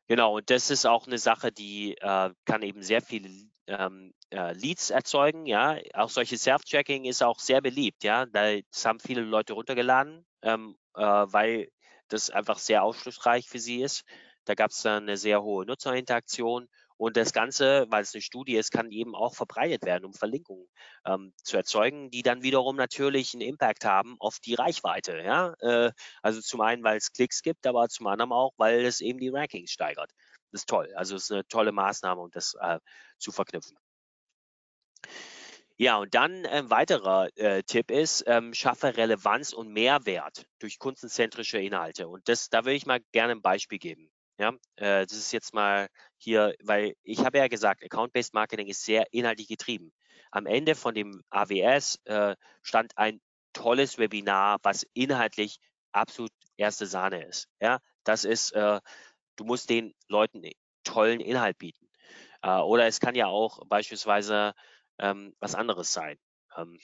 [0.08, 3.30] Genau, und das ist auch eine Sache, die äh, kann eben sehr viele
[3.68, 5.46] ähm, äh, Leads erzeugen.
[5.48, 8.04] Ja, auch solche Self-Tracking ist auch sehr beliebt.
[8.04, 11.70] Ja, das haben viele Leute runtergeladen, ähm, äh, weil
[12.08, 14.04] das einfach sehr aufschlussreich für sie ist.
[14.46, 18.56] Da gab es dann eine sehr hohe Nutzerinteraktion und das Ganze, weil es eine Studie
[18.56, 20.68] ist, kann eben auch verbreitet werden, um Verlinkungen
[21.06, 25.22] ähm, zu erzeugen, die dann wiederum natürlich einen Impact haben auf die Reichweite.
[25.22, 25.54] Ja?
[25.60, 29.20] Äh, also zum einen, weil es Klicks gibt, aber zum anderen auch, weil es eben
[29.20, 30.12] die Rankings steigert.
[30.52, 30.92] Das ist toll.
[30.96, 32.80] Also es ist eine tolle Maßnahme, um das äh,
[33.18, 33.78] zu verknüpfen.
[35.78, 41.60] Ja, und dann ein weiterer äh, Tipp ist, ähm, schaffe Relevanz und Mehrwert durch kundenzentrische
[41.60, 42.08] Inhalte.
[42.08, 44.10] Und das, da würde ich mal gerne ein Beispiel geben.
[44.38, 48.84] Ja, äh, das ist jetzt mal hier, weil ich habe ja gesagt, Account-Based Marketing ist
[48.84, 49.94] sehr inhaltlich getrieben.
[50.32, 53.22] Am Ende von dem AWS äh, stand ein
[53.54, 55.60] tolles Webinar, was inhaltlich
[55.94, 57.48] absolut erste Sahne ist.
[57.62, 58.82] Ja, das ist, äh,
[59.38, 60.44] du musst den Leuten
[60.84, 61.88] tollen Inhalt bieten.
[62.42, 64.54] Äh, oder es kann ja auch beispielsweise
[65.00, 66.18] ähm, was anderes sein.
[66.58, 66.78] Ähm,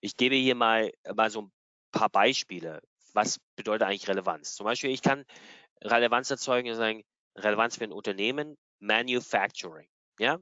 [0.00, 1.52] ich gebe hier mal, mal so ein
[1.92, 2.82] paar Beispiele.
[3.12, 4.54] Was bedeutet eigentlich Relevanz?
[4.54, 5.24] Zum Beispiel, ich kann
[5.82, 7.04] Relevanz erzeugen und sagen,
[7.36, 9.88] Relevanz für ein Unternehmen, Manufacturing.
[10.18, 10.38] Ja,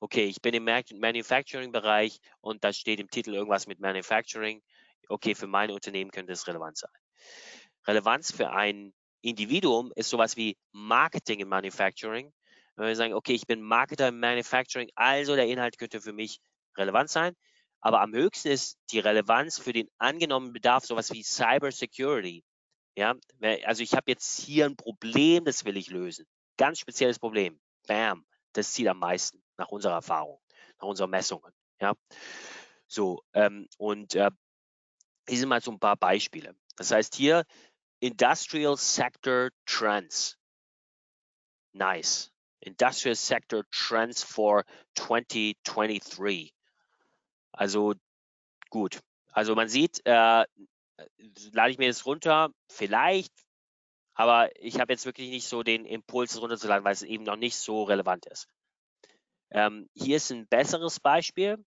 [0.00, 4.62] okay, ich bin im Manufacturing-Bereich und da steht im Titel irgendwas mit Manufacturing.
[5.08, 6.90] Okay, für mein Unternehmen könnte es relevant sein.
[7.86, 12.32] Relevanz für ein Individuum ist sowas wie Marketing im Manufacturing.
[12.76, 16.40] Wenn wir sagen, okay, ich bin Marketer im Manufacturing, also der Inhalt könnte für mich
[16.76, 17.34] relevant sein.
[17.80, 22.44] Aber am höchsten ist die Relevanz für den angenommenen Bedarf sowas wie Cyber Security.
[22.96, 23.14] Ja,
[23.64, 26.26] also ich habe jetzt hier ein Problem, das will ich lösen.
[26.56, 27.60] Ganz spezielles Problem.
[27.86, 30.40] Bam, das zieht am meisten nach unserer Erfahrung,
[30.80, 31.52] nach unseren Messungen.
[31.78, 31.92] Ja,
[32.86, 34.30] so ähm, und äh,
[35.28, 36.56] hier sind mal so ein paar Beispiele.
[36.76, 37.44] Das heißt hier
[38.00, 40.38] Industrial Sector Trends.
[41.72, 42.32] Nice.
[42.60, 46.54] Industrial Sector Trends for 2023.
[47.52, 47.94] Also
[48.70, 49.00] gut.
[49.32, 50.44] Also man sieht, äh,
[51.52, 53.32] lade ich mir das runter, vielleicht,
[54.14, 57.36] aber ich habe jetzt wirklich nicht so den Impuls, das runterzuladen, weil es eben noch
[57.36, 58.48] nicht so relevant ist.
[59.50, 61.62] Ähm, hier ist ein besseres Beispiel.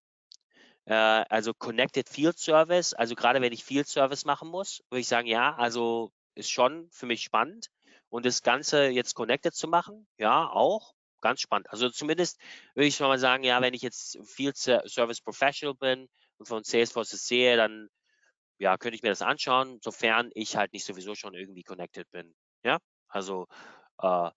[0.86, 2.94] Äh, also Connected Field Service.
[2.94, 6.89] Also gerade wenn ich Field Service machen muss, würde ich sagen, ja, also ist schon
[6.92, 7.68] für mich spannend.
[8.10, 11.70] Und das Ganze jetzt connected zu machen, ja, auch ganz spannend.
[11.70, 12.39] Also zumindest
[12.74, 16.63] würde ich schon mal sagen, ja, wenn ich jetzt Field Service Professional bin und von
[16.63, 17.89] Salesforce sehe, dann
[18.60, 22.36] ja, könnte ich mir das anschauen, sofern ich halt nicht sowieso schon irgendwie connected bin.
[22.63, 23.48] Ja, also
[24.02, 24.30] äh,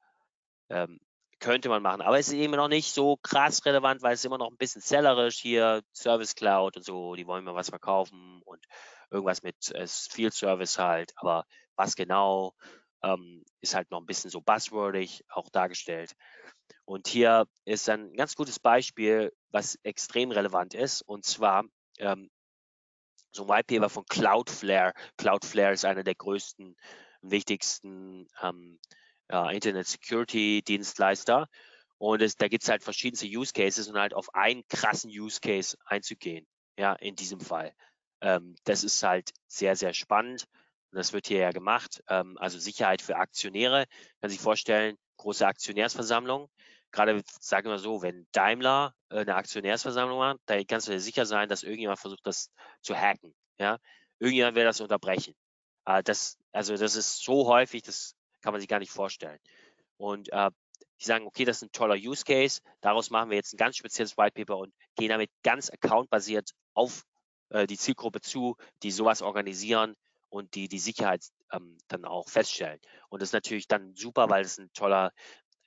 [0.70, 1.00] ähm,
[1.40, 2.00] könnte man machen.
[2.02, 4.80] Aber es ist eben noch nicht so krass relevant, weil es immer noch ein bisschen
[4.80, 8.64] sellerisch hier, Service Cloud und so, die wollen mir was verkaufen und
[9.10, 11.12] irgendwas mit äh, Field Service halt.
[11.16, 12.54] Aber was genau,
[13.02, 16.14] ähm, ist halt noch ein bisschen so buzzwordig auch dargestellt.
[16.84, 21.02] Und hier ist ein ganz gutes Beispiel, was extrem relevant ist.
[21.02, 21.64] Und zwar
[21.98, 22.30] ähm,
[23.32, 24.92] so ein White Paper von Cloudflare.
[25.16, 26.76] Cloudflare ist einer der größten,
[27.22, 28.78] wichtigsten ähm,
[29.28, 31.48] äh, Internet Security Dienstleister.
[31.98, 35.40] Und es, da gibt es halt verschiedenste Use Cases und halt auf einen krassen Use
[35.40, 36.46] Case einzugehen.
[36.76, 37.74] Ja, in diesem Fall.
[38.20, 40.46] Ähm, das ist halt sehr, sehr spannend.
[40.90, 42.02] Und das wird hier ja gemacht.
[42.08, 43.86] Ähm, also Sicherheit für Aktionäre.
[44.20, 46.50] Kann sich vorstellen, große Aktionärsversammlung.
[46.92, 51.26] Gerade sagen wir so, wenn Daimler äh, eine Aktionärsversammlung macht, da kannst du dir sicher
[51.26, 52.50] sein, dass irgendjemand versucht, das
[52.82, 53.34] zu hacken.
[53.58, 53.78] Ja,
[54.18, 55.34] irgendjemand will das unterbrechen.
[55.86, 59.38] Äh, das, also das ist so häufig, das kann man sich gar nicht vorstellen.
[59.96, 60.50] Und äh,
[61.00, 63.76] die sagen, okay, das ist ein toller Use Case, daraus machen wir jetzt ein ganz
[63.76, 67.04] spezielles White Paper und gehen damit ganz accountbasiert auf
[67.48, 69.96] äh, die Zielgruppe zu, die sowas organisieren
[70.28, 72.80] und die die Sicherheit ähm, dann auch feststellen.
[73.08, 75.12] Und das ist natürlich dann super, weil es ein toller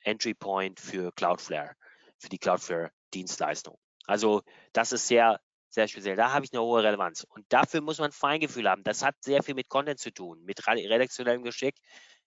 [0.06, 1.76] Entry Point für Cloudflare,
[2.18, 3.78] für die Cloudflare Dienstleistung.
[4.06, 4.42] Also
[4.74, 5.40] das ist sehr,
[5.70, 6.16] sehr speziell.
[6.16, 7.26] Da habe ich eine hohe Relevanz.
[7.30, 8.84] Und dafür muss man Feingefühl haben.
[8.84, 11.76] Das hat sehr viel mit Content zu tun, mit redaktionellem Geschick,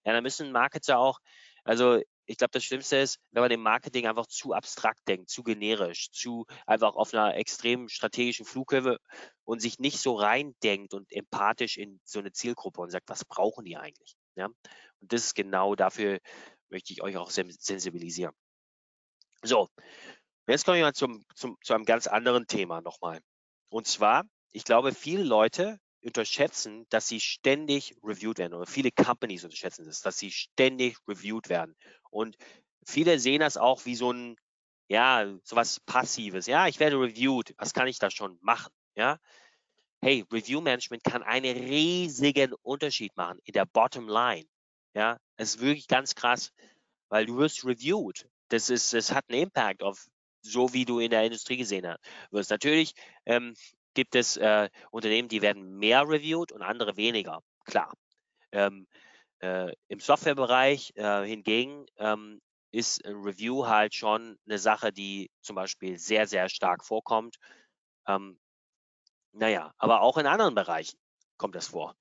[0.04, 1.18] ja, da müssen Marketer auch,
[1.64, 5.42] also ich glaube, das Schlimmste ist, wenn man im Marketing einfach zu abstrakt denkt, zu
[5.42, 8.98] generisch, zu einfach auf einer extrem strategischen Flughöhe
[9.44, 13.64] und sich nicht so reindenkt und empathisch in so eine Zielgruppe und sagt, was brauchen
[13.64, 14.16] die eigentlich?
[14.34, 14.46] Ja?
[14.46, 16.20] Und das ist genau dafür,
[16.70, 18.34] möchte ich euch auch sensibilisieren.
[19.42, 19.68] So,
[20.46, 23.20] jetzt komme ich mal zum, zum, zu einem ganz anderen Thema nochmal.
[23.70, 29.44] Und zwar, ich glaube, viele Leute unterschätzen, dass sie ständig reviewed werden oder viele Companies
[29.44, 31.76] unterschätzen das, dass sie ständig reviewed werden.
[32.10, 32.36] Und
[32.86, 34.36] viele sehen das auch wie so ein,
[34.88, 36.46] ja, sowas Passives.
[36.46, 37.54] Ja, ich werde reviewed.
[37.58, 38.72] Was kann ich da schon machen?
[38.94, 39.18] Ja.
[40.00, 44.46] Hey, Review Management kann einen riesigen Unterschied machen in der Bottom Line.
[44.94, 46.52] Ja, es ist wirklich ganz krass,
[47.08, 48.28] weil du wirst reviewed.
[48.48, 50.06] Das ist, es hat einen Impact auf
[50.42, 51.96] so wie du in der Industrie gesehen
[52.30, 52.50] wirst.
[52.50, 52.94] Natürlich
[53.26, 53.54] ähm,
[53.94, 57.40] gibt es äh, Unternehmen, die werden mehr reviewed und andere weniger.
[57.64, 57.92] Klar.
[58.52, 58.86] Ähm,
[59.40, 65.56] äh, Im Softwarebereich äh, hingegen ähm, ist ein Review halt schon eine Sache, die zum
[65.56, 67.36] Beispiel sehr, sehr stark vorkommt.
[68.06, 68.38] Ähm,
[69.32, 70.98] naja, aber auch in anderen Bereichen
[71.36, 71.94] kommt das vor.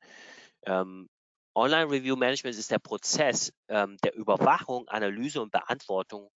[0.66, 1.10] Ähm,
[1.58, 6.30] Online-Review-Management ist der Prozess ähm, der Überwachung, Analyse und Beantwortung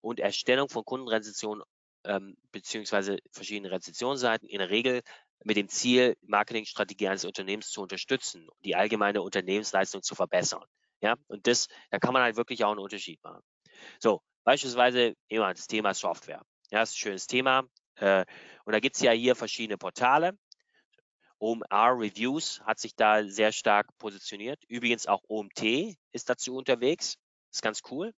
[0.00, 1.64] und Erstellung von Kundenrezensionen
[2.04, 5.02] ähm, beziehungsweise verschiedene Rezessionsseiten in der Regel
[5.44, 10.64] mit dem Ziel, Marketingstrategie eines Unternehmens zu unterstützen und die allgemeine Unternehmensleistung zu verbessern.
[11.00, 13.42] Ja, und das, da kann man halt wirklich auch einen Unterschied machen.
[14.00, 16.42] So, beispielsweise immer das Thema Software.
[16.70, 17.64] Ja, das ist ein schönes Thema.
[17.96, 18.24] Äh,
[18.64, 20.36] und da gibt es ja hier verschiedene Portale.
[21.40, 24.62] OMR Reviews hat sich da sehr stark positioniert.
[24.68, 27.16] Übrigens auch OMT ist dazu unterwegs.
[27.52, 28.12] Ist ganz cool.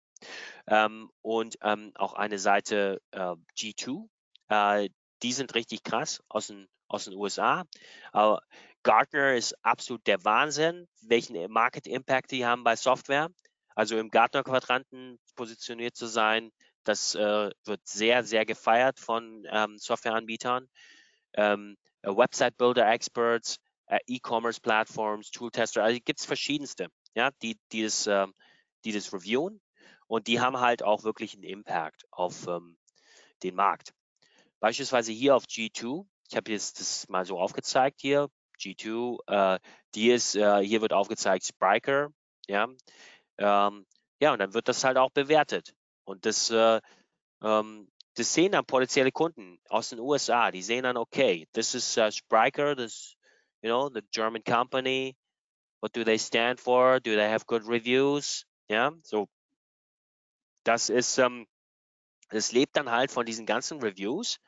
[0.67, 4.07] Ähm, und ähm, auch eine Seite äh, G2.
[4.49, 4.89] Äh,
[5.23, 7.65] die sind richtig krass aus den, aus den USA.
[8.11, 8.41] Aber
[8.83, 13.29] Gartner ist absolut der Wahnsinn, welchen Market Impact die haben bei Software.
[13.75, 16.51] Also im Gartner-Quadranten positioniert zu sein,
[16.83, 20.67] das äh, wird sehr, sehr gefeiert von ähm, Softwareanbietern.
[21.33, 27.31] Ähm, äh, Website Builder Experts, äh, E-Commerce Plattforms, Tool Tester, also gibt es verschiedenste, ja,
[27.41, 28.27] die, die, das, äh,
[28.85, 29.61] die das reviewen
[30.07, 32.77] und die haben halt auch wirklich einen Impact auf ähm,
[33.43, 33.93] den Markt.
[34.59, 39.59] Beispielsweise hier auf G2, ich habe jetzt das mal so aufgezeigt hier, G2, äh,
[39.95, 42.09] die ist, äh, hier wird aufgezeigt Spriker,
[42.47, 42.67] ja,
[43.37, 43.85] ähm,
[44.19, 45.73] ja, und dann wird das halt auch bewertet.
[46.03, 46.79] Und das, äh,
[47.41, 50.51] ähm, das sehen dann potenzielle Kunden aus den USA.
[50.51, 53.15] Die sehen dann, okay, this is uh, Spriker, this,
[53.61, 55.15] you know, the German company.
[55.79, 56.99] What do they stand for?
[56.99, 58.45] Do they have good reviews?
[58.67, 59.27] Ja, so.
[60.63, 61.47] Das ist, ähm,
[62.29, 64.39] das lebt dann halt von diesen ganzen Reviews.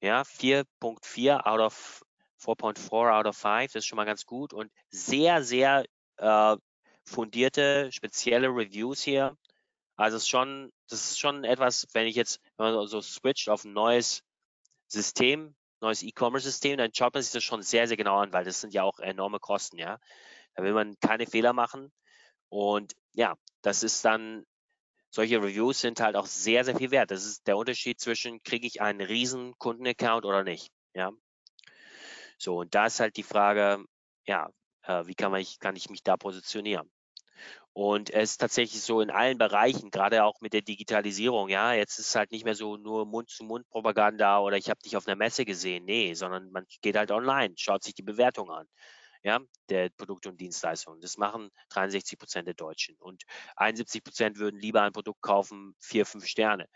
[0.00, 2.04] Ja, 4.4 out of
[2.40, 5.84] 4.4 out of 5, das ist schon mal ganz gut und sehr, sehr
[6.18, 6.56] äh,
[7.04, 9.36] fundierte, spezielle Reviews hier.
[9.98, 13.48] Also es ist schon, das ist schon etwas, wenn ich jetzt, wenn man so switcht
[13.48, 14.22] auf ein neues
[14.86, 18.60] System, neues E-Commerce-System, dann schaut man sich das schon sehr, sehr genau an, weil das
[18.60, 19.98] sind ja auch enorme Kosten, ja.
[20.54, 21.92] Da will man keine Fehler machen.
[22.48, 24.46] Und ja, das ist dann,
[25.10, 27.10] solche Reviews sind halt auch sehr, sehr viel wert.
[27.10, 31.10] Das ist der Unterschied zwischen, kriege ich einen riesen Kundenaccount oder nicht, ja.
[32.38, 33.84] So, und da ist halt die Frage,
[34.26, 34.48] ja,
[34.82, 36.88] äh, wie kann, man, kann ich mich da positionieren?
[37.78, 42.00] Und es ist tatsächlich so in allen Bereichen, gerade auch mit der Digitalisierung, ja, jetzt
[42.00, 45.44] ist es halt nicht mehr so nur Mund-zu-Mund-Propaganda oder ich habe dich auf einer Messe
[45.44, 48.66] gesehen, nee, sondern man geht halt online, schaut sich die Bewertung an,
[49.22, 49.38] ja,
[49.68, 51.00] der Produkte und Dienstleistungen.
[51.00, 53.22] Das machen 63 Prozent der Deutschen und
[53.54, 56.66] 71 Prozent würden lieber ein Produkt kaufen, vier, fünf Sterne,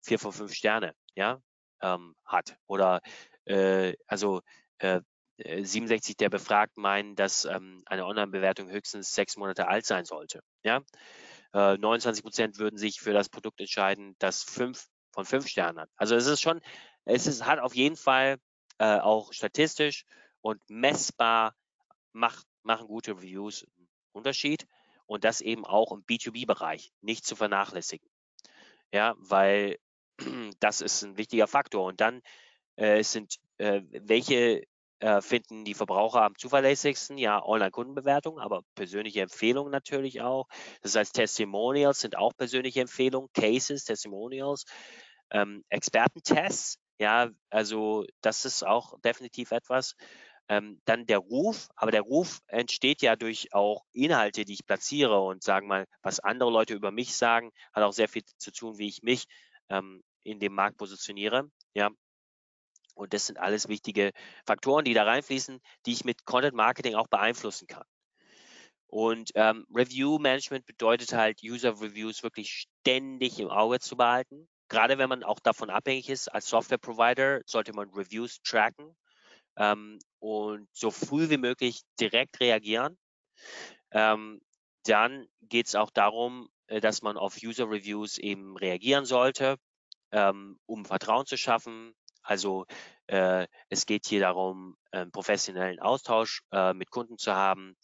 [0.00, 1.40] vier von fünf Sterne, ja,
[1.80, 2.56] ähm, hat.
[2.68, 3.00] Oder
[3.46, 4.42] äh, also
[4.78, 5.00] äh,
[5.38, 10.40] 67 der Befragten meinen, dass ähm, eine Online-Bewertung höchstens sechs Monate alt sein sollte.
[10.62, 10.82] Ja?
[11.52, 15.90] Äh, 29 Prozent würden sich für das Produkt entscheiden, das fünf von fünf Sternen hat.
[15.96, 16.60] Also es ist schon,
[17.04, 18.38] es ist, hat auf jeden Fall
[18.78, 20.04] äh, auch statistisch
[20.40, 21.54] und messbar
[22.12, 24.66] macht, machen gute Reviews einen Unterschied
[25.06, 28.08] und das eben auch im B2B-Bereich nicht zu vernachlässigen.
[28.92, 29.78] Ja, weil
[30.60, 31.86] das ist ein wichtiger Faktor.
[31.86, 32.22] Und dann
[32.76, 34.64] äh, sind, äh, welche
[35.02, 37.18] äh, finden die Verbraucher am zuverlässigsten?
[37.18, 40.46] Ja, Online-Kundenbewertung, aber persönliche Empfehlungen natürlich auch.
[40.82, 44.64] Das heißt, Testimonials sind auch persönliche Empfehlungen, Cases, Testimonials,
[45.30, 46.78] ähm, Expertentests.
[46.98, 49.94] Ja, also das ist auch definitiv etwas.
[50.48, 55.20] Ähm, dann der Ruf, aber der Ruf entsteht ja durch auch Inhalte, die ich platziere
[55.20, 58.78] und sagen mal, was andere Leute über mich sagen, hat auch sehr viel zu tun,
[58.78, 59.26] wie ich mich
[59.70, 61.48] ähm, in dem Markt positioniere.
[61.74, 61.90] Ja,
[62.94, 64.12] und das sind alles wichtige
[64.46, 67.84] Faktoren, die da reinfließen, die ich mit Content Marketing auch beeinflussen kann.
[68.86, 74.48] Und ähm, Review Management bedeutet halt, User Reviews wirklich ständig im Auge zu behalten.
[74.68, 78.94] Gerade wenn man auch davon abhängig ist, als Software Provider sollte man Reviews tracken
[79.56, 82.98] ähm, und so früh wie möglich direkt reagieren.
[83.92, 84.40] Ähm,
[84.84, 89.56] dann geht es auch darum, äh, dass man auf User Reviews eben reagieren sollte,
[90.10, 92.66] ähm, um Vertrauen zu schaffen, also
[93.06, 97.76] äh, es geht hier darum, einen professionellen Austausch äh, mit Kunden zu haben,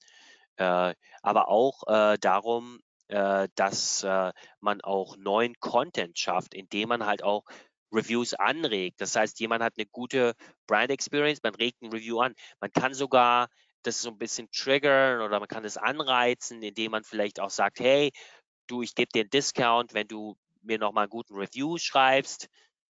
[0.57, 7.07] äh, aber auch äh, darum, äh, dass äh, man auch neuen Content schafft, indem man
[7.07, 7.45] halt auch
[7.93, 9.01] Reviews anregt.
[9.01, 10.35] Das heißt, jemand hat eine gute
[10.67, 12.35] Brand Experience, man regt ein Review an.
[12.61, 13.49] Man kann sogar
[13.83, 17.81] das so ein bisschen triggern oder man kann das anreizen, indem man vielleicht auch sagt,
[17.81, 18.13] hey,
[18.67, 22.49] du, ich gebe dir einen Discount, wenn du mir nochmal einen guten Review schreibst.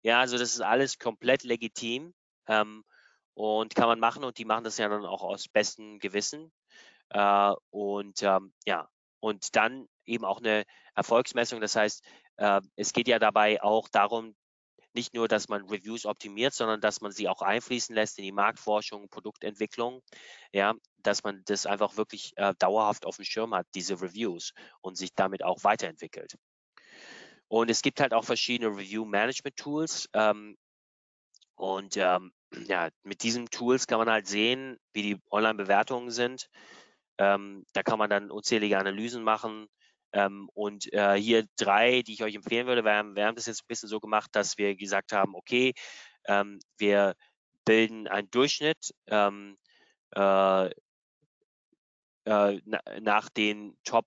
[0.07, 2.13] Ja, also das ist alles komplett legitim
[2.47, 2.85] ähm,
[3.33, 6.53] und kann man machen und die machen das ja dann auch aus bestem Gewissen.
[7.09, 8.87] Äh, und ähm, ja,
[9.19, 10.63] und dann eben auch eine
[10.95, 11.59] Erfolgsmessung.
[11.59, 12.05] Das heißt,
[12.37, 14.33] äh, es geht ja dabei auch darum,
[14.93, 18.31] nicht nur, dass man Reviews optimiert, sondern dass man sie auch einfließen lässt in die
[18.31, 20.03] Marktforschung, Produktentwicklung,
[20.53, 24.95] ja, dass man das einfach wirklich äh, dauerhaft auf dem Schirm hat, diese Reviews und
[24.97, 26.37] sich damit auch weiterentwickelt.
[27.47, 30.09] Und es gibt halt auch verschiedene Review-Management-Tools.
[30.13, 30.57] Ähm,
[31.55, 32.31] und ähm,
[32.67, 36.49] ja, mit diesen Tools kann man halt sehen, wie die Online-Bewertungen sind.
[37.17, 39.67] Ähm, da kann man dann unzählige Analysen machen.
[40.13, 43.47] Ähm, und äh, hier drei, die ich euch empfehlen würde, wir haben, wir haben das
[43.47, 45.73] jetzt ein bisschen so gemacht, dass wir gesagt haben, okay,
[46.25, 47.15] ähm, wir
[47.65, 49.57] bilden einen Durchschnitt ähm,
[50.15, 50.69] äh,
[52.25, 52.61] äh,
[53.01, 54.05] nach den Top,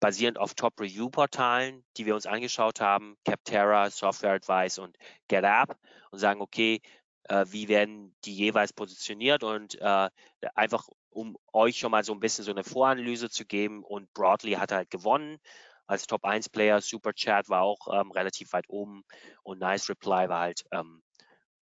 [0.00, 4.96] basierend auf Top-Review-Portalen, die wir uns angeschaut haben, Capterra, Software Advice und
[5.28, 5.78] GetApp
[6.10, 6.80] und sagen, okay,
[7.24, 9.44] äh, wie werden die jeweils positioniert?
[9.44, 10.10] Und äh,
[10.54, 14.52] einfach um euch schon mal so ein bisschen so eine Voranalyse zu geben und Broadly
[14.52, 15.38] hat halt gewonnen.
[15.86, 19.04] Als Top 1 Player, Super Chat war auch ähm, relativ weit oben
[19.42, 21.02] und Nice Reply war halt ähm,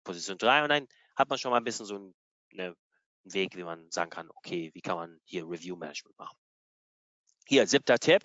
[0.03, 2.13] Position 3 und dann hat man schon mal ein bisschen so eine,
[2.53, 2.75] einen
[3.25, 6.37] Weg, wie man sagen kann, okay, wie kann man hier Review Management machen.
[7.45, 8.23] Hier, siebter Tipp,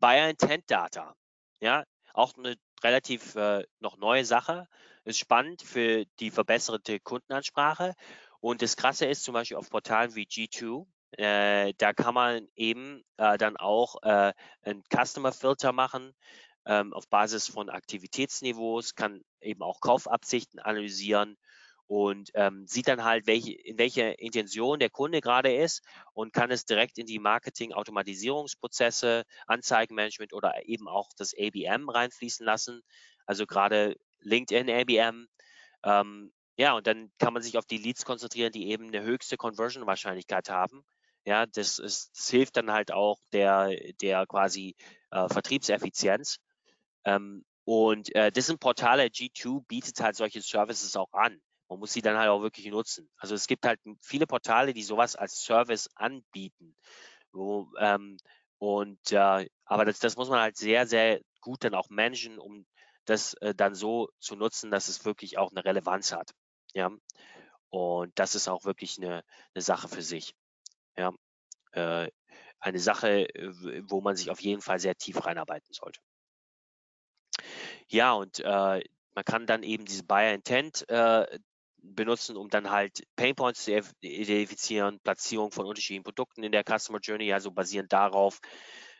[0.00, 1.14] Buyer Intent Data.
[1.60, 1.84] Ja,
[2.14, 4.66] auch eine relativ äh, noch neue Sache.
[5.04, 7.94] Ist spannend für die verbesserte Kundenansprache.
[8.40, 13.02] Und das Krasse ist zum Beispiel auf Portalen wie G2, äh, da kann man eben
[13.18, 14.32] äh, dann auch äh,
[14.62, 16.14] einen Customer Filter machen
[16.64, 21.36] ähm, auf Basis von Aktivitätsniveaus, kann eben auch Kaufabsichten analysieren
[21.88, 25.82] und ähm, sieht dann halt, welche, in welcher Intention der Kunde gerade ist
[26.12, 32.82] und kann es direkt in die Marketing-Automatisierungsprozesse, Anzeigenmanagement oder eben auch das ABM reinfließen lassen.
[33.26, 35.28] Also gerade LinkedIn ABM.
[35.84, 39.36] Ähm, ja, und dann kann man sich auf die Leads konzentrieren, die eben eine höchste
[39.36, 40.84] Conversion-Wahrscheinlichkeit haben.
[41.24, 44.74] Ja, das, ist, das hilft dann halt auch der, der quasi
[45.10, 46.38] äh, Vertriebseffizienz.
[47.04, 51.40] Ähm, und äh, das sind Portale, G2 bietet halt solche Services auch an.
[51.68, 53.08] Man muss sie dann halt auch wirklich nutzen.
[53.16, 56.76] Also es gibt halt viele Portale, die sowas als Service anbieten.
[57.32, 58.16] Wo, ähm,
[58.58, 62.66] und äh, aber das, das muss man halt sehr, sehr gut dann auch managen, um
[63.04, 66.32] das äh, dann so zu nutzen, dass es wirklich auch eine Relevanz hat.
[66.72, 66.90] Ja.
[67.70, 69.22] Und das ist auch wirklich eine,
[69.54, 70.34] eine Sache für sich.
[70.96, 71.12] Ja.
[71.72, 72.10] Äh,
[72.58, 73.28] eine Sache,
[73.82, 76.00] wo man sich auf jeden Fall sehr tief reinarbeiten sollte.
[77.88, 78.82] Ja, und äh,
[79.14, 81.38] man kann dann eben diese Buyer Intent äh,
[81.94, 87.32] benutzen, um dann halt Painpoints zu identifizieren, Platzierung von unterschiedlichen Produkten in der Customer Journey,
[87.32, 88.40] also basierend darauf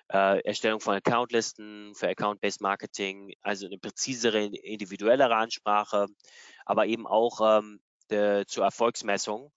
[0.09, 6.07] äh, Erstellung von Accountlisten für Account-Based Marketing, also eine präzisere, individuellere Ansprache,
[6.65, 7.81] aber eben auch ähm,
[8.11, 9.53] de, zur Erfolgsmessung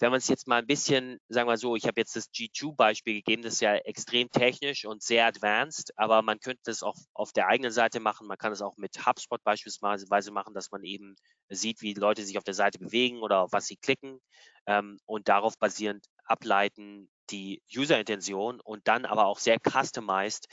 [0.00, 3.14] wenn man es jetzt mal ein bisschen, sagen wir so, ich habe jetzt das G2-Beispiel
[3.14, 7.32] gegeben, das ist ja extrem technisch und sehr advanced, aber man könnte das auch auf
[7.32, 8.28] der eigenen Seite machen.
[8.28, 11.16] Man kann es auch mit HubSpot beispielsweise machen, dass man eben
[11.48, 14.20] sieht, wie Leute sich auf der Seite bewegen oder auf was sie klicken
[14.66, 20.46] ähm, und darauf basierend ableiten die User-Intention und dann aber auch sehr customized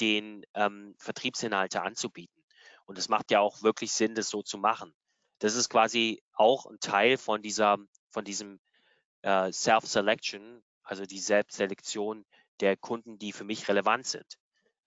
[0.00, 2.42] den ähm, Vertriebsinhalte anzubieten.
[2.86, 4.94] Und es macht ja auch wirklich Sinn, das so zu machen.
[5.38, 7.78] Das ist quasi auch ein Teil von dieser,
[8.10, 8.60] von diesem
[9.22, 12.24] äh, Self-Selection, also die Selbstselektion
[12.60, 14.38] der Kunden, die für mich relevant sind.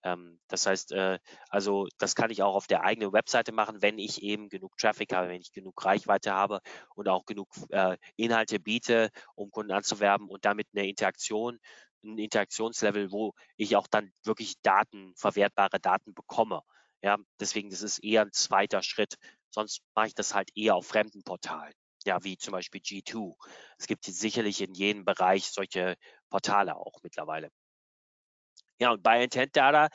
[0.02, 1.18] Ähm, das heißt, äh,
[1.48, 5.12] also das kann ich auch auf der eigenen Webseite machen, wenn ich eben genug Traffic
[5.12, 6.60] habe, wenn ich genug Reichweite habe
[6.94, 11.58] und auch genug äh, Inhalte biete, um Kunden anzuwerben und damit eine Interaktion,
[12.04, 16.62] ein Interaktionslevel, wo ich auch dann wirklich Daten, verwertbare Daten bekomme.
[17.02, 19.16] Ja, deswegen, das ist eher ein zweiter Schritt.
[19.50, 21.74] Sonst mache ich das halt eher auf fremden Portalen
[22.06, 23.36] ja, wie zum Beispiel G2.
[23.78, 25.96] Es gibt sicherlich in jedem Bereich solche
[26.30, 27.50] Portale auch mittlerweile.
[28.78, 29.88] Ja, und bei Intent Data,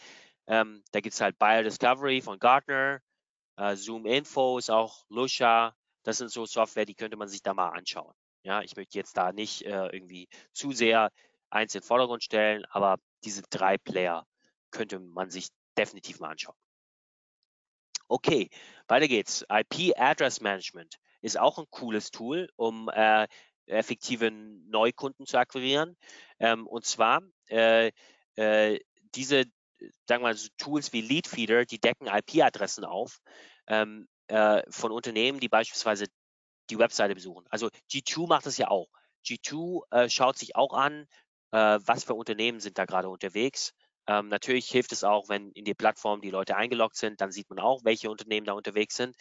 [0.47, 3.01] ähm, da gibt es halt Buyer Discovery von Gartner,
[3.57, 5.75] äh, Zoom Info ist auch Lusha.
[6.03, 8.13] Das sind so Software, die könnte man sich da mal anschauen.
[8.43, 11.11] Ja, ich möchte jetzt da nicht äh, irgendwie zu sehr
[11.51, 14.25] eins in den Vordergrund stellen, aber diese drei Player
[14.71, 16.55] könnte man sich definitiv mal anschauen.
[18.07, 18.49] Okay,
[18.87, 19.45] weiter geht's.
[19.49, 23.27] IP Address Management ist auch ein cooles Tool, um äh,
[23.67, 25.97] effektive Neukunden zu akquirieren.
[26.39, 27.91] Ähm, und zwar äh,
[28.35, 28.79] äh,
[29.15, 29.45] diese,
[30.07, 33.19] sagen wir mal, so Tools wie Leadfeeder, die decken IP-Adressen auf
[33.67, 36.05] ähm, äh, von Unternehmen, die beispielsweise
[36.69, 37.45] die Webseite besuchen.
[37.49, 38.87] Also G2 macht das ja auch.
[39.25, 41.07] G2 äh, schaut sich auch an,
[41.51, 43.73] äh, was für Unternehmen sind da gerade unterwegs.
[44.07, 47.49] Ähm, natürlich hilft es auch, wenn in die Plattform die Leute eingeloggt sind, dann sieht
[47.49, 49.15] man auch, welche Unternehmen da unterwegs sind.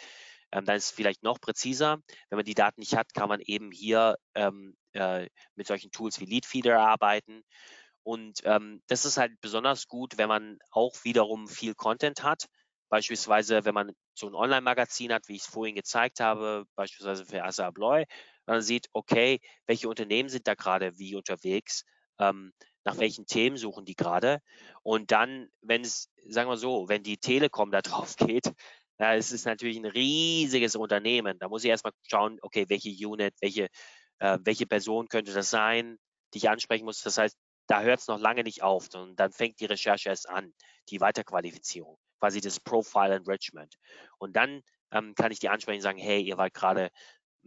[0.52, 1.98] Ähm, dann ist es vielleicht noch präziser.
[2.28, 6.20] Wenn man die Daten nicht hat, kann man eben hier ähm, äh, mit solchen Tools
[6.20, 7.42] wie Leadfeeder arbeiten.
[8.02, 12.46] Und ähm, das ist halt besonders gut, wenn man auch wiederum viel Content hat.
[12.88, 17.44] Beispielsweise, wenn man so ein Online-Magazin hat, wie ich es vorhin gezeigt habe, beispielsweise für
[17.44, 18.04] Asa Abloy,
[18.46, 21.84] dann sieht, okay, welche Unternehmen sind da gerade wie unterwegs,
[22.18, 22.52] ähm,
[22.84, 24.40] nach welchen Themen suchen die gerade.
[24.82, 28.52] Und dann, wenn es, sagen wir so, wenn die Telekom da drauf geht,
[29.00, 31.38] ja, es ist natürlich ein riesiges Unternehmen.
[31.38, 33.68] Da muss ich erstmal schauen, okay, welche Unit, welche,
[34.20, 35.98] äh, welche Person könnte das sein?
[36.32, 37.02] die ich ansprechen muss.
[37.02, 37.36] Das heißt,
[37.66, 40.52] da hört es noch lange nicht auf, sondern dann fängt die Recherche erst an,
[40.88, 43.74] die Weiterqualifizierung, quasi das Profile Enrichment.
[44.18, 46.90] Und dann ähm, kann ich die ansprechen und sagen, hey, ihr wart gerade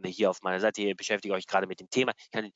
[0.03, 2.13] hier auf meiner Seite, ihr beschäftigt euch gerade mit dem Thema.
[2.31, 2.51] Kann,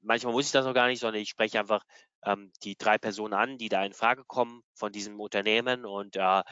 [0.00, 1.82] manchmal muss ich das noch gar nicht, sondern ich spreche einfach
[2.24, 6.42] ähm, die drei Personen an, die da in Frage kommen von diesem Unternehmen und äh,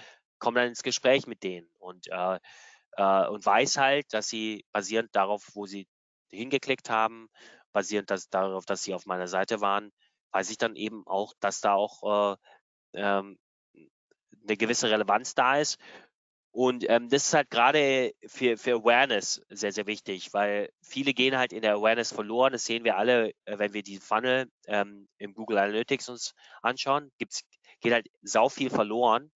[0.43, 2.38] komme dann ins Gespräch mit denen und, äh,
[2.97, 5.86] äh, und weiß halt, dass sie basierend darauf, wo sie
[6.30, 7.28] hingeklickt haben,
[7.72, 9.93] basierend das, darauf, dass sie auf meiner Seite waren,
[10.32, 12.36] weiß ich dann eben auch, dass da auch
[12.95, 13.38] äh, ähm,
[14.43, 15.78] eine gewisse Relevanz da ist
[16.55, 21.38] und ähm, das ist halt gerade für, für Awareness sehr, sehr wichtig, weil viele gehen
[21.38, 22.53] halt in der Awareness verloren.
[22.53, 27.11] Das sehen wir alle, äh, wenn wir die Funnel ähm, im Google Analytics uns anschauen.
[27.16, 27.43] Gibt's,
[27.80, 29.32] geht halt sau viel verloren.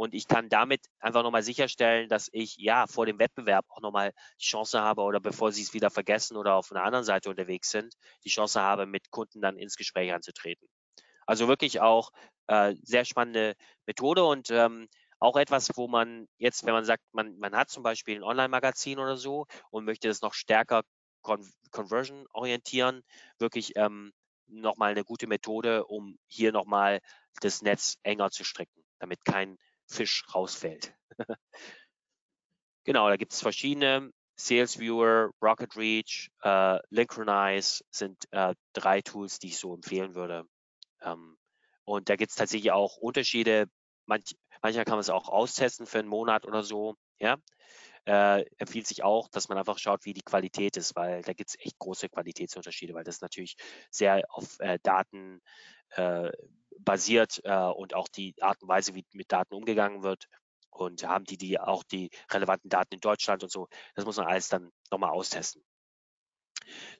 [0.00, 4.14] Und ich kann damit einfach nochmal sicherstellen, dass ich ja vor dem Wettbewerb auch nochmal
[4.40, 7.70] die Chance habe oder bevor sie es wieder vergessen oder auf einer anderen Seite unterwegs
[7.70, 7.92] sind,
[8.24, 10.66] die Chance habe, mit Kunden dann ins Gespräch anzutreten.
[11.26, 12.12] Also wirklich auch
[12.46, 14.88] äh, sehr spannende Methode und ähm,
[15.18, 18.98] auch etwas, wo man jetzt, wenn man sagt, man, man hat zum Beispiel ein Online-Magazin
[18.98, 20.80] oder so und möchte es noch stärker
[21.20, 23.02] Con Conversion orientieren,
[23.38, 24.14] wirklich ähm,
[24.46, 27.00] nochmal eine gute Methode, um hier nochmal
[27.42, 29.58] das Netz enger zu stricken, damit kein
[29.90, 30.94] Fisch rausfällt.
[32.84, 34.10] genau, da gibt es verschiedene.
[34.36, 40.46] Sales Viewer, Rocket Reach, äh, Linchronize sind äh, drei Tools, die ich so empfehlen würde.
[41.02, 41.36] Ähm,
[41.84, 43.66] und da gibt es tatsächlich auch Unterschiede.
[44.06, 46.96] Manch, Manchmal kann man es auch austesten für einen Monat oder so.
[47.18, 47.36] Ja,
[48.06, 51.50] äh, empfiehlt sich auch, dass man einfach schaut, wie die Qualität ist, weil da gibt
[51.50, 53.56] es echt große Qualitätsunterschiede, weil das natürlich
[53.90, 55.40] sehr auf äh, Daten
[55.90, 56.30] äh,
[56.84, 60.26] basiert äh, und auch die Art und Weise, wie mit Daten umgegangen wird.
[60.70, 63.68] Und haben die, die auch die relevanten Daten in Deutschland und so.
[63.94, 65.62] Das muss man alles dann nochmal austesten.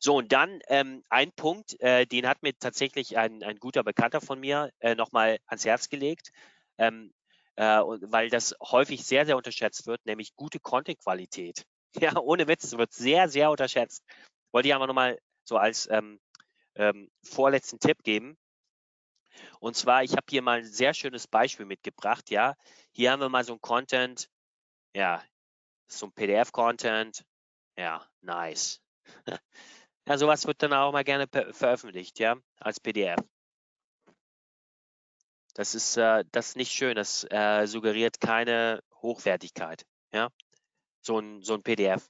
[0.00, 4.20] So, und dann ähm, ein Punkt, äh, den hat mir tatsächlich ein, ein guter Bekannter
[4.20, 6.30] von mir äh, nochmal ans Herz gelegt.
[6.78, 7.12] Ähm,
[7.56, 11.64] äh, weil das häufig sehr, sehr unterschätzt wird, nämlich gute Content-Qualität.
[12.00, 14.04] Ja, ohne Witz, wird sehr, sehr unterschätzt.
[14.52, 16.20] Wollte ich aber nochmal so als ähm,
[16.76, 18.38] ähm, vorletzten Tipp geben.
[19.60, 22.30] Und zwar, ich habe hier mal ein sehr schönes Beispiel mitgebracht.
[22.30, 22.54] Ja,
[22.92, 24.28] hier haben wir mal so ein Content.
[24.94, 25.22] Ja,
[25.86, 27.24] so ein PDF-Content.
[27.76, 28.80] Ja, nice.
[30.06, 33.20] ja, sowas wird dann auch mal gerne veröffentlicht, ja, als PDF.
[35.54, 36.94] Das ist, äh, das ist nicht schön.
[36.94, 39.84] Das äh, suggeriert keine Hochwertigkeit.
[40.12, 40.30] Ja,
[41.00, 42.08] so ein, so ein PDF.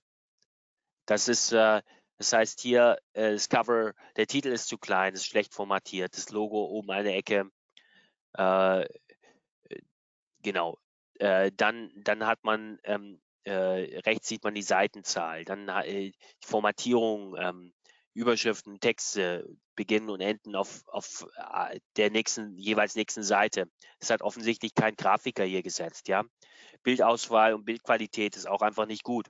[1.07, 1.83] Das ist, äh,
[2.21, 6.29] das heißt hier, äh, das Cover, der Titel ist zu klein, ist schlecht formatiert, das
[6.29, 7.51] Logo oben eine Ecke.
[8.35, 8.87] Äh,
[10.43, 10.79] genau.
[11.15, 16.15] Äh, dann, dann hat man ähm, rechts sieht man die Seitenzahl, dann die
[16.45, 17.73] Formatierung ähm,
[18.13, 23.71] Überschriften, Texte beginnen und enden auf, auf äh, der nächsten, jeweils nächsten Seite.
[23.99, 26.25] Es hat offensichtlich kein Grafiker hier gesetzt, ja.
[26.83, 29.27] Bildauswahl und Bildqualität ist auch einfach nicht gut.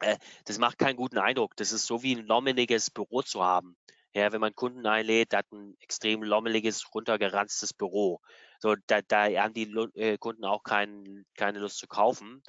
[0.00, 1.56] Äh, das macht keinen guten Eindruck.
[1.56, 3.76] Das ist so wie ein lommeliges Büro zu haben.
[4.14, 8.20] Ja, wenn man Kunden einlädt, hat ein extrem lommeliges, runtergeranztes Büro.
[8.58, 12.42] So, da, da haben die äh, Kunden auch kein, keine Lust zu kaufen.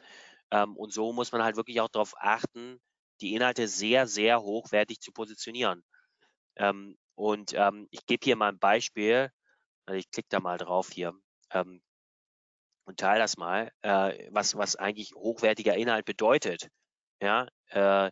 [0.52, 2.82] Ähm, und so muss man halt wirklich auch darauf achten,
[3.22, 5.84] die Inhalte sehr, sehr hochwertig zu positionieren.
[6.56, 9.30] Ähm, und ähm, ich gebe hier mal ein Beispiel.
[9.86, 11.14] Also ich klicke da mal drauf hier
[12.86, 16.70] und teile das mal, äh, was, was eigentlich hochwertiger Inhalt bedeutet.
[17.22, 18.12] Ja, äh,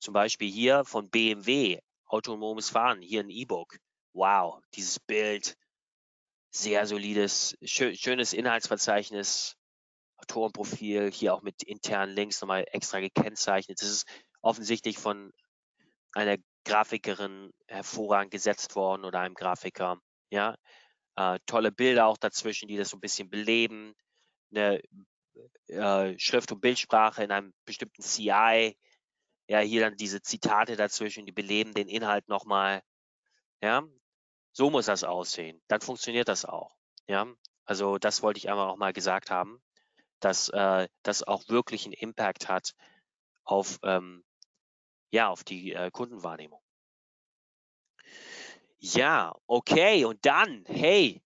[0.00, 3.78] zum Beispiel hier von BMW, autonomes Fahren, hier ein E-Book.
[4.14, 5.56] Wow, dieses Bild,
[6.50, 9.54] sehr solides, schön, schönes Inhaltsverzeichnis,
[10.16, 13.80] Autorenprofil, hier auch mit internen Links nochmal extra gekennzeichnet.
[13.80, 14.08] Das ist
[14.42, 15.32] offensichtlich von
[16.12, 20.00] einer Grafikerin hervorragend gesetzt worden oder einem Grafiker.
[20.30, 20.56] Ja,
[21.16, 23.94] äh, tolle Bilder auch dazwischen, die das so ein bisschen beleben.
[24.50, 24.80] Eine
[25.68, 28.76] äh, Schrift- und Bildsprache in einem bestimmten CI.
[29.48, 32.82] Ja, hier dann diese Zitate dazwischen, die beleben den Inhalt nochmal.
[33.62, 33.82] Ja,
[34.52, 35.62] so muss das aussehen.
[35.68, 36.76] Dann funktioniert das auch.
[37.06, 37.26] Ja,
[37.64, 39.62] also das wollte ich einfach auch mal gesagt haben,
[40.20, 42.74] dass äh, das auch wirklich einen Impact hat
[43.44, 44.24] auf ähm,
[45.10, 46.60] ja, auf die äh, Kundenwahrnehmung.
[48.78, 50.04] Ja, okay.
[50.04, 51.22] Und dann, hey,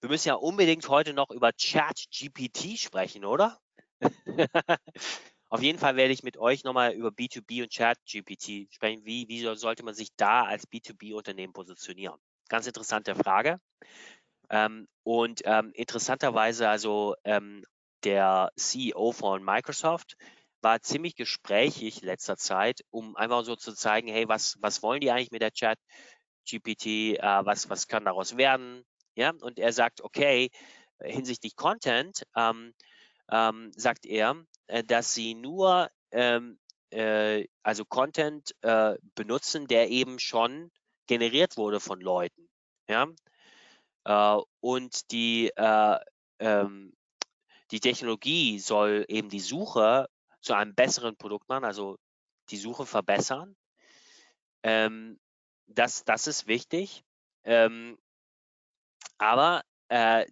[0.00, 3.58] wir müssen ja unbedingt heute noch über ChatGPT sprechen, oder?
[5.50, 9.04] Auf jeden Fall werde ich mit euch nochmal über B2B und ChatGPT sprechen.
[9.04, 12.18] Wie, wie sollte man sich da als B2B-Unternehmen positionieren?
[12.48, 13.58] Ganz interessante Frage.
[14.50, 17.64] Ähm, und ähm, interessanterweise, also ähm,
[18.04, 20.16] der CEO von Microsoft
[20.60, 25.10] war ziemlich gesprächig letzter Zeit, um einfach so zu zeigen, hey, was, was wollen die
[25.10, 25.78] eigentlich mit der Chat
[26.48, 28.84] GPT, äh, was, was kann daraus werden?
[29.18, 30.48] Ja, und er sagt, okay,
[31.02, 32.72] hinsichtlich Content, ähm,
[33.28, 34.36] ähm, sagt er,
[34.68, 36.60] äh, dass sie nur ähm,
[36.90, 40.70] äh, also Content äh, benutzen, der eben schon
[41.08, 42.48] generiert wurde von Leuten.
[42.88, 43.08] Ja?
[44.04, 45.98] Äh, und die, äh,
[46.38, 46.94] ähm,
[47.72, 50.08] die Technologie soll eben die Suche
[50.42, 51.98] zu einem besseren Produkt machen, also
[52.50, 53.56] die Suche verbessern.
[54.62, 55.18] Ähm,
[55.66, 57.02] das, das ist wichtig.
[57.42, 57.98] Ähm,
[59.18, 60.26] aber äh,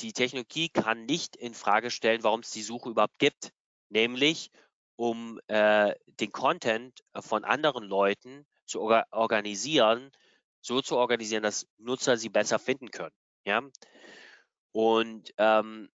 [0.00, 3.52] die Technologie kann nicht in Frage stellen, warum es die Suche überhaupt gibt,
[3.88, 4.50] nämlich
[4.96, 10.10] um äh, den Content von anderen Leuten zu orga organisieren,
[10.60, 13.14] so zu organisieren, dass Nutzer sie besser finden können.
[13.46, 13.62] Ja?
[14.72, 15.88] Und ähm,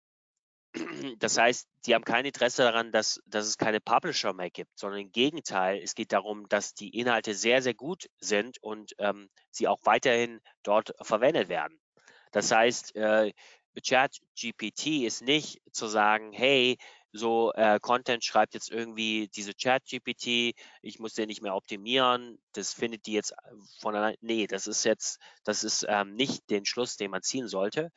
[1.19, 5.01] das heißt, die haben kein Interesse daran, dass, dass es keine Publisher mehr gibt, sondern
[5.01, 9.67] im Gegenteil, es geht darum, dass die Inhalte sehr, sehr gut sind und ähm, sie
[9.67, 11.77] auch weiterhin dort verwendet werden.
[12.33, 13.31] Das heißt, äh,
[13.81, 16.77] ChatGPT ist nicht zu sagen, hey,
[17.11, 22.73] so äh, Content schreibt jetzt irgendwie diese ChatGPT, ich muss den nicht mehr optimieren, das
[22.73, 23.33] findet die jetzt
[23.79, 24.15] von allein.
[24.19, 27.91] Nee, das ist jetzt, das ist ähm, nicht den Schluss, den man ziehen sollte.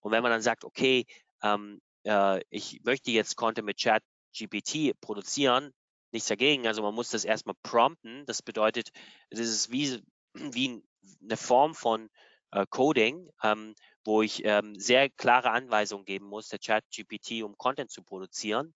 [0.00, 1.04] Und wenn man dann sagt, okay,
[1.42, 5.72] ähm, äh, ich möchte jetzt Content mit ChatGPT produzieren,
[6.12, 6.66] nichts dagegen.
[6.66, 8.24] Also man muss das erstmal prompten.
[8.26, 8.90] Das bedeutet,
[9.30, 10.00] das ist wie,
[10.34, 10.82] wie
[11.22, 12.08] eine Form von
[12.52, 13.74] äh, Coding, ähm,
[14.04, 18.74] wo ich ähm, sehr klare Anweisungen geben muss, der Chat GPT, um Content zu produzieren.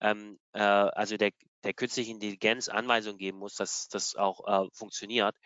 [0.00, 1.32] Ähm, äh, also der,
[1.64, 5.36] der künstlichen Intelligenz Anweisungen geben muss, dass das auch äh, funktioniert.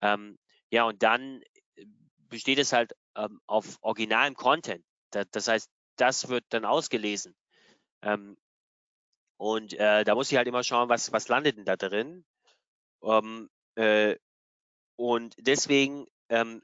[0.00, 0.38] Ähm,
[0.70, 1.42] ja, und dann
[1.76, 1.86] äh,
[2.28, 4.84] besteht es halt ähm, auf originalem Content.
[5.10, 7.34] Da, das heißt, das wird dann ausgelesen.
[8.02, 8.36] Ähm,
[9.36, 12.24] und äh, da muss ich halt immer schauen, was, was landet denn da drin.
[13.74, 14.16] Äh,
[14.96, 16.62] und deswegen ähm,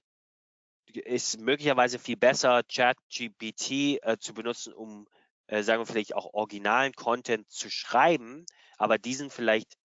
[0.95, 5.07] ist möglicherweise viel besser, ChatGPT äh, zu benutzen, um,
[5.47, 8.47] äh, sagen wir vielleicht auch originalen Content zu schreiben,
[8.79, 9.77] aber diesen vielleicht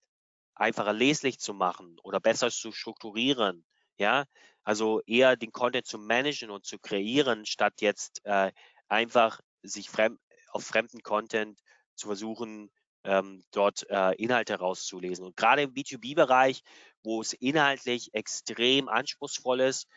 [0.56, 3.66] einfacher leslich zu machen oder besser zu strukturieren.
[3.98, 4.26] Ja,
[4.64, 8.52] also eher den Content zu managen und zu kreieren, statt jetzt äh,
[8.88, 11.60] einfach sich fremd, auf fremden Content
[11.96, 12.72] zu versuchen,
[13.04, 15.26] ähm, dort äh, Inhalte rauszulesen.
[15.26, 16.62] Und gerade im B2B-Bereich,
[17.04, 19.88] wo es inhaltlich extrem anspruchsvoll ist,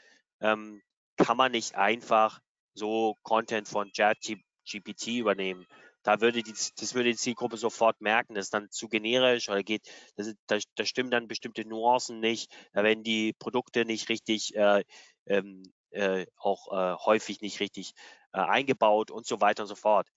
[0.41, 0.83] ähm,
[1.17, 2.41] kann man nicht einfach
[2.75, 5.67] so Content von ChatGPT übernehmen.
[6.03, 9.63] Da würde die, das würde die Zielgruppe sofort merken, das ist dann zu generisch oder
[9.63, 14.55] geht, das, da, da stimmen dann bestimmte Nuancen nicht, da werden die Produkte nicht richtig,
[14.55, 14.85] äh,
[15.27, 17.95] ähm, äh, auch äh, häufig nicht richtig
[18.33, 20.09] äh, eingebaut und so weiter und so fort.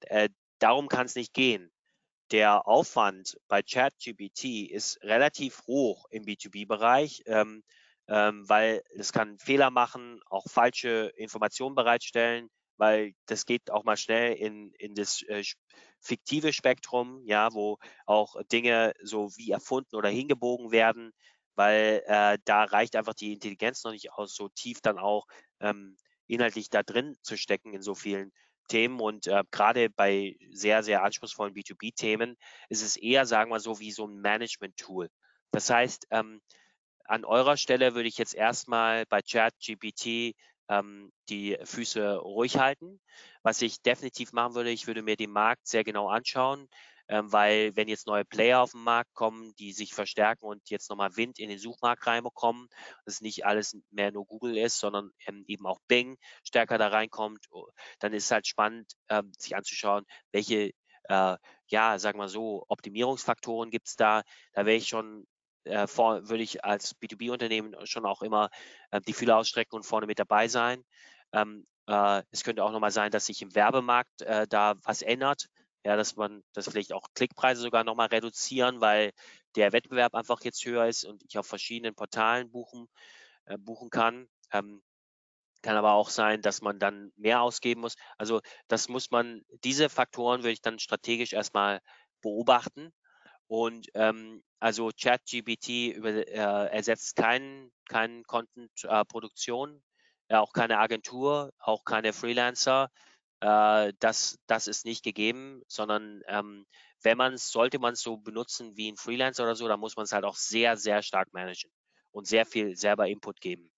[0.00, 0.28] Äh,
[0.58, 1.70] darum kann es nicht gehen.
[2.30, 7.22] Der Aufwand bei ChatGPT ist relativ hoch im B2B-Bereich.
[7.26, 7.62] Ähm,
[8.08, 13.96] ähm, weil es kann Fehler machen, auch falsche Informationen bereitstellen, weil das geht auch mal
[13.96, 15.42] schnell in, in das äh,
[16.00, 21.12] fiktive Spektrum, ja, wo auch Dinge so wie erfunden oder hingebogen werden,
[21.54, 25.26] weil äh, da reicht einfach die Intelligenz noch nicht aus, so tief dann auch
[25.60, 25.96] ähm,
[26.26, 28.32] inhaltlich da drin zu stecken in so vielen
[28.68, 32.36] Themen und äh, gerade bei sehr, sehr anspruchsvollen B2B-Themen
[32.68, 35.10] ist es eher, sagen wir so, wie so ein Management-Tool.
[35.52, 36.40] Das heißt, ähm,
[37.04, 40.34] an eurer Stelle würde ich jetzt erstmal bei ChatGPT
[40.68, 43.00] ähm, die Füße ruhig halten.
[43.42, 46.68] Was ich definitiv machen würde, ich würde mir den Markt sehr genau anschauen,
[47.08, 50.88] ähm, weil wenn jetzt neue Player auf den Markt kommen, die sich verstärken und jetzt
[50.88, 52.68] nochmal Wind in den Suchmarkt reinbekommen,
[53.04, 57.46] dass nicht alles mehr nur Google ist, sondern ähm, eben auch Bing stärker da reinkommt,
[57.98, 60.72] dann ist es halt spannend, ähm, sich anzuschauen, welche
[61.08, 61.36] äh,
[61.68, 64.22] ja, sagen wir so, Optimierungsfaktoren gibt es da.
[64.52, 65.26] Da wäre ich schon
[65.64, 68.50] äh, vor, würde ich als B2B-Unternehmen schon auch immer
[68.90, 70.84] äh, die Fühler ausstrecken und vorne mit dabei sein.
[71.32, 75.48] Ähm, äh, es könnte auch nochmal sein, dass sich im Werbemarkt äh, da was ändert.
[75.86, 79.12] Ja, dass man das vielleicht auch Klickpreise sogar nochmal reduzieren, weil
[79.54, 82.88] der Wettbewerb einfach jetzt höher ist und ich auf verschiedenen Portalen buchen,
[83.44, 84.26] äh, buchen kann.
[84.52, 84.82] Ähm,
[85.62, 87.96] kann aber auch sein, dass man dann mehr ausgeben muss.
[88.18, 91.80] Also das muss man, diese Faktoren würde ich dann strategisch erstmal
[92.22, 92.92] beobachten
[93.46, 99.82] und ähm, also ChatGPT äh, ersetzt keinen kein Content-Produktion,
[100.28, 102.88] äh, auch keine Agentur, auch keine Freelancer.
[103.40, 106.64] Äh, das, das ist nicht gegeben, sondern ähm,
[107.02, 109.96] wenn man es, sollte man es so benutzen wie ein Freelancer oder so, dann muss
[109.96, 111.70] man es halt auch sehr, sehr stark managen
[112.12, 113.70] und sehr viel selber Input geben.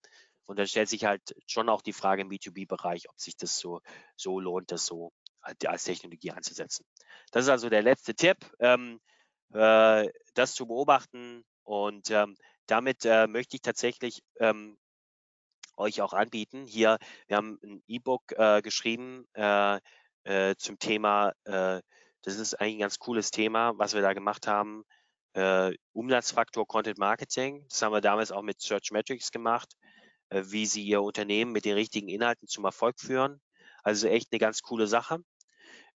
[0.45, 3.80] Und da stellt sich halt schon auch die Frage im B2B-Bereich, ob sich das so,
[4.14, 5.11] so lohnt, das so
[5.41, 6.87] als Technologie einzusetzen.
[7.32, 8.37] Das ist also der letzte Tipp.
[8.61, 9.01] Ähm,
[9.53, 12.36] äh, das zu beobachten und ähm,
[12.66, 14.76] damit äh, möchte ich tatsächlich ähm,
[15.76, 16.66] euch auch anbieten.
[16.66, 19.78] Hier, wir haben ein E-Book äh, geschrieben äh,
[20.24, 24.82] äh, zum Thema, das ist eigentlich ein ganz cooles Thema, was wir da gemacht haben.
[25.92, 27.64] Umsatzfaktor Content Marketing.
[27.68, 29.74] Das haben wir damals auch mit Search Metrics gemacht,
[30.30, 33.40] wie sie ihr Unternehmen mit den richtigen Inhalten zum Erfolg führen.
[33.84, 35.20] Also echt eine ganz coole Sache.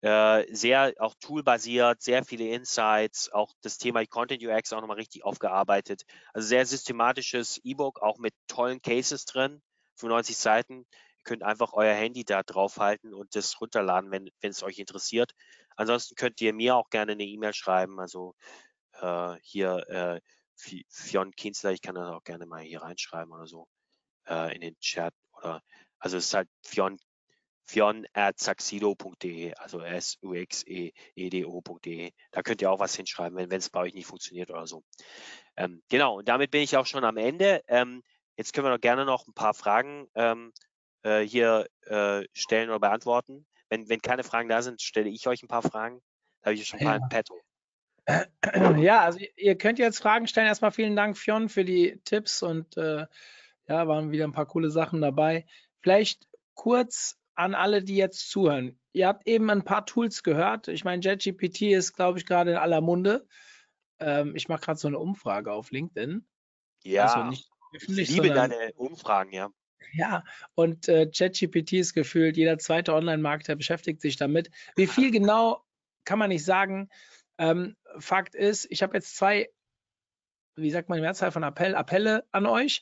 [0.02, 5.26] Äh, sehr auch toolbasiert, sehr viele Insights, auch das Thema Content UX auch nochmal richtig
[5.26, 6.04] aufgearbeitet.
[6.34, 9.62] Also sehr systematisches E-Book, auch mit tollen Cases drin,
[9.97, 10.86] 95 Seiten.
[11.18, 15.34] Ihr könnt einfach euer Handy da draufhalten und das runterladen, wenn, wenn es euch interessiert.
[15.76, 18.00] Ansonsten könnt ihr mir auch gerne eine E-Mail schreiben.
[18.00, 18.36] Also
[19.02, 20.22] äh, hier äh,
[20.89, 23.68] Fionn Kienzler, ich kann das auch gerne mal hier reinschreiben oder so
[24.28, 25.14] äh, in den Chat.
[25.34, 25.62] Oder
[26.00, 26.97] also es ist halt Fionn
[27.70, 30.91] fion.saxido.de, also S-U-X-E-E-D-O.de.
[32.32, 34.84] Da könnt ihr auch was hinschreiben, wenn es bei euch nicht funktioniert oder so.
[35.55, 37.61] Ähm, genau, und damit bin ich auch schon am Ende.
[37.67, 38.01] Ähm,
[38.38, 40.51] jetzt können wir doch gerne noch ein paar Fragen ähm,
[41.03, 43.45] äh, hier äh, stellen oder beantworten.
[43.70, 46.01] Wenn, wenn keine Fragen da sind, stelle ich euch ein paar Fragen.
[46.41, 47.07] Da habe ich schon ein paar ja.
[47.07, 47.39] Petto.
[48.82, 50.47] Ja, also ihr könnt jetzt Fragen stellen.
[50.47, 53.05] Erstmal vielen Dank, Fionn, für die Tipps und äh,
[53.67, 55.45] ja, waren wieder ein paar coole Sachen dabei.
[55.82, 58.80] Vielleicht kurz an alle, die jetzt zuhören.
[58.92, 60.68] Ihr habt eben ein paar Tools gehört.
[60.68, 63.26] Ich meine, JetGPT ist, glaube ich, gerade in aller Munde.
[64.00, 66.28] Ähm, ich mache gerade so eine Umfrage auf LinkedIn.
[66.84, 69.50] Ja, also nicht ich liebe sondern, deine Umfragen, ja.
[69.94, 70.24] Ja,
[70.56, 74.50] und äh, ChatGPT ist gefühlt, jeder zweite Online-Marketer beschäftigt sich damit.
[74.76, 75.64] Wie viel genau,
[76.04, 76.90] kann man nicht sagen.
[77.38, 79.50] Ähm, Fakt ist, ich habe jetzt zwei,
[80.56, 82.82] wie sagt man die Mehrzahl von Appell, Appelle an euch.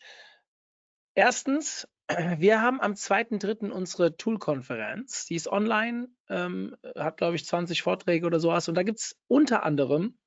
[1.14, 1.88] Erstens,
[2.38, 3.70] wir haben am 2.3.
[3.70, 5.26] unsere Tool-Konferenz.
[5.26, 8.68] Die ist online, ähm, hat, glaube ich, 20 Vorträge oder sowas.
[8.70, 10.18] Und da gibt es unter anderem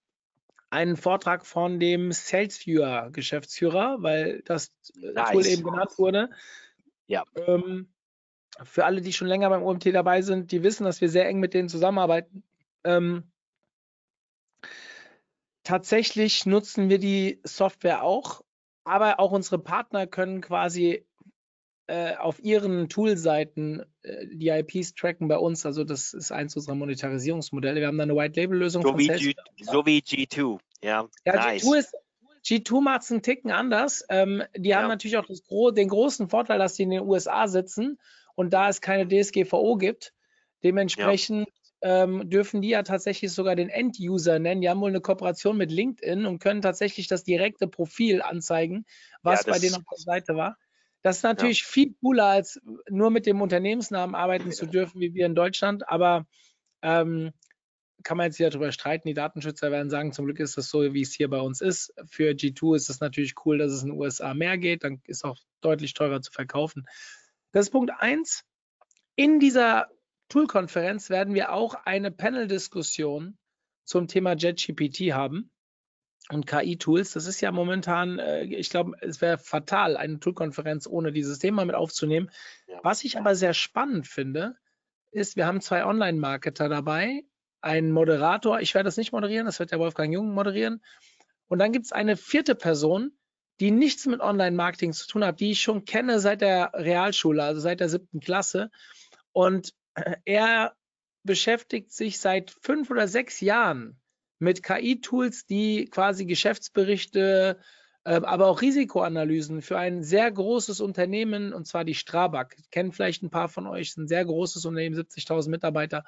[0.68, 4.72] einen Vortrag von dem SalesViewer-Geschäftsführer, weil das
[5.02, 5.30] äh, nice.
[5.32, 6.30] Tool eben genannt wurde.
[7.06, 7.24] Ja.
[7.34, 7.92] Ähm,
[8.62, 11.40] für alle, die schon länger beim OMT dabei sind, die wissen, dass wir sehr eng
[11.40, 12.44] mit denen zusammenarbeiten.
[12.84, 13.30] Ähm,
[15.64, 18.44] tatsächlich nutzen wir die Software auch,
[18.84, 21.06] aber auch unsere Partner können quasi
[21.90, 25.66] äh, auf ihren Toolseiten äh, die IPs tracken bei uns.
[25.66, 27.80] Also das ist eins unserer Monetarisierungsmodelle.
[27.80, 30.60] Wir haben da eine White-Label-Lösung so, G, so wie G2.
[30.84, 31.64] Ja, ja nice.
[31.64, 31.94] G2 ist
[32.44, 34.04] G2 macht es einen Ticken anders.
[34.08, 34.78] Ähm, die ja.
[34.78, 37.98] haben natürlich auch Gro den großen Vorteil, dass sie in den USA sitzen
[38.36, 40.14] und da es keine DSGVO gibt.
[40.62, 41.48] Dementsprechend
[41.82, 42.04] ja.
[42.04, 44.60] ähm, dürfen die ja tatsächlich sogar den End-User nennen.
[44.60, 48.86] Die haben wohl eine Kooperation mit LinkedIn und können tatsächlich das direkte Profil anzeigen,
[49.22, 50.56] was ja, bei denen auf der Seite war.
[51.02, 51.68] Das ist natürlich ja.
[51.68, 55.88] viel cooler, als nur mit dem Unternehmensnamen arbeiten zu dürfen, wie wir in Deutschland.
[55.88, 56.26] Aber
[56.82, 57.32] ähm,
[58.02, 59.08] kann man jetzt hier darüber streiten.
[59.08, 61.92] Die Datenschützer werden sagen, zum Glück ist das so, wie es hier bei uns ist.
[62.06, 64.84] Für G2 ist es natürlich cool, dass es in den USA mehr geht.
[64.84, 66.86] Dann ist es auch deutlich teurer zu verkaufen.
[67.52, 68.44] Das ist Punkt eins.
[69.16, 69.88] In dieser
[70.28, 73.36] Tool-Konferenz werden wir auch eine Panel-Diskussion
[73.84, 75.50] zum Thema JetGPT haben
[76.32, 77.12] und KI-Tools.
[77.12, 81.64] Das ist ja momentan, äh, ich glaube, es wäre fatal, eine Tool-Konferenz ohne dieses Thema
[81.64, 82.30] mit aufzunehmen.
[82.66, 82.80] Ja.
[82.82, 84.56] Was ich aber sehr spannend finde,
[85.10, 87.24] ist, wir haben zwei Online-Marketer dabei,
[87.60, 90.82] einen Moderator, ich werde das nicht moderieren, das wird der Wolfgang Jung moderieren.
[91.48, 93.12] Und dann gibt es eine vierte Person,
[93.58, 97.60] die nichts mit Online-Marketing zu tun hat, die ich schon kenne seit der Realschule, also
[97.60, 98.70] seit der siebten Klasse.
[99.32, 99.74] Und
[100.24, 100.74] er
[101.22, 104.00] beschäftigt sich seit fünf oder sechs Jahren
[104.40, 107.58] mit KI-Tools, die quasi Geschäftsberichte,
[108.04, 113.22] äh, aber auch Risikoanalysen für ein sehr großes Unternehmen, und zwar die Strabag, kennen vielleicht
[113.22, 116.04] ein paar von euch, ist ein sehr großes Unternehmen, 70.000 Mitarbeiter,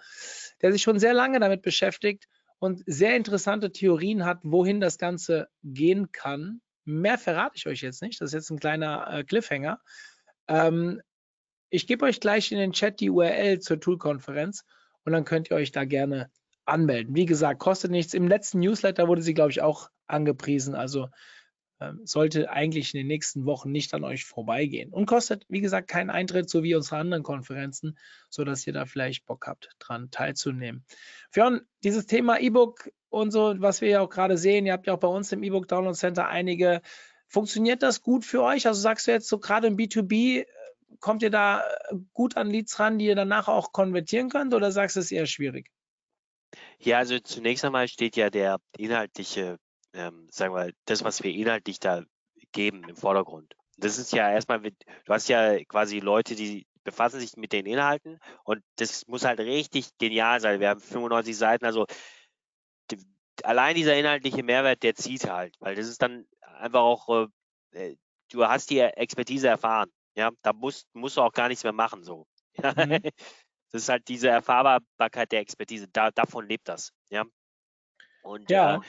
[0.62, 2.26] der sich schon sehr lange damit beschäftigt
[2.58, 6.62] und sehr interessante Theorien hat, wohin das Ganze gehen kann.
[6.84, 9.78] Mehr verrate ich euch jetzt nicht, das ist jetzt ein kleiner äh, Cliffhanger.
[10.48, 11.02] Ähm,
[11.68, 14.64] ich gebe euch gleich in den Chat die URL zur Tool-Konferenz
[15.04, 16.30] und dann könnt ihr euch da gerne
[16.64, 17.14] anmelden.
[17.14, 18.14] Wie gesagt, kostet nichts.
[18.14, 20.74] Im letzten Newsletter wurde sie, glaube ich, auch angepriesen.
[20.74, 21.08] Also
[21.82, 24.92] äh, sollte eigentlich in den nächsten Wochen nicht an euch vorbeigehen.
[24.92, 27.98] Und kostet, wie gesagt, keinen Eintritt, so wie unsere anderen Konferenzen,
[28.30, 30.84] sodass ihr da vielleicht Bock habt, dran teilzunehmen.
[31.30, 34.94] Fionn, dieses Thema E-Book und so, was wir ja auch gerade sehen, ihr habt ja
[34.94, 36.82] auch bei uns im E-Book Download Center einige.
[37.26, 38.66] Funktioniert das gut für euch?
[38.66, 40.46] Also sagst du jetzt so gerade im B2B, äh,
[41.00, 44.70] kommt ihr da äh, gut an Leads ran, die ihr danach auch konvertieren könnt oder
[44.70, 45.70] sagst du es eher schwierig?
[46.78, 49.58] Ja, also zunächst einmal steht ja der inhaltliche,
[49.92, 52.02] ähm, sagen wir, das, was wir inhaltlich da
[52.52, 53.54] geben im Vordergrund.
[53.76, 54.72] Das ist ja erstmal, du
[55.08, 59.96] hast ja quasi Leute, die befassen sich mit den Inhalten und das muss halt richtig
[59.98, 60.60] genial sein.
[60.60, 61.86] Wir haben 95 Seiten, also
[62.90, 62.98] die,
[63.44, 67.08] allein dieser inhaltliche Mehrwert, der zieht halt, weil das ist dann einfach auch,
[67.72, 67.96] äh, äh,
[68.30, 69.90] du hast die Expertise erfahren.
[70.14, 72.04] Ja, da musst, musst du auch gar nichts mehr machen.
[72.04, 72.26] So.
[72.58, 73.00] Mhm.
[73.72, 75.88] Das ist halt diese Erfahrbarkeit der Expertise.
[75.88, 76.92] Da, davon lebt das.
[77.10, 77.24] Ja.
[78.22, 78.76] Und, ja.
[78.76, 78.80] Äh,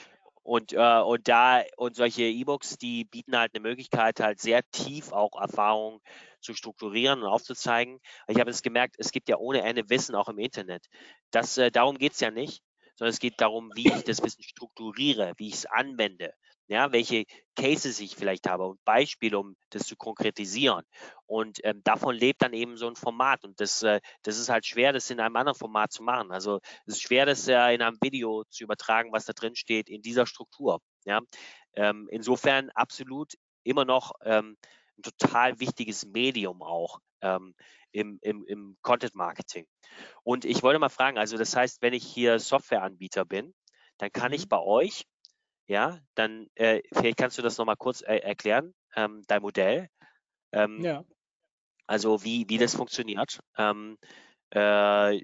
[0.44, 5.14] und, äh, und da, und solche E-Books, die bieten halt eine Möglichkeit, halt sehr tief
[5.14, 6.02] auch Erfahrungen
[6.42, 8.00] zu strukturieren und aufzuzeigen.
[8.28, 10.86] Ich habe es gemerkt, es gibt ja ohne Ende Wissen auch im Internet.
[11.32, 12.62] Das, äh, darum geht es ja nicht,
[12.96, 16.34] sondern es geht darum, wie ich das Wissen strukturiere, wie ich es anwende
[16.68, 20.84] ja, welche Cases ich vielleicht habe und Beispiele, um das zu konkretisieren.
[21.26, 23.44] Und ähm, davon lebt dann eben so ein Format.
[23.44, 26.32] Und das, äh, das ist halt schwer, das in einem anderen Format zu machen.
[26.32, 29.90] Also es ist schwer, das äh, in einem Video zu übertragen, was da drin steht,
[29.90, 30.80] in dieser Struktur.
[31.06, 31.20] Ja?
[31.76, 33.34] Ähm, insofern absolut
[33.64, 34.58] immer noch ähm,
[34.98, 37.56] ein total wichtiges Medium auch ähm,
[37.92, 39.66] im, im, im Content Marketing.
[40.24, 43.54] Und ich wollte mal fragen, also das heißt, wenn ich hier Softwareanbieter bin,
[43.98, 44.36] dann kann mhm.
[44.36, 45.06] ich bei euch
[45.68, 49.90] ja, dann äh, vielleicht kannst du das nochmal kurz äh, erklären, ähm, dein Modell.
[50.52, 51.04] Ähm, ja.
[51.88, 53.40] Also wie, wie das funktioniert.
[53.58, 53.98] Ähm,
[54.54, 55.22] äh, äh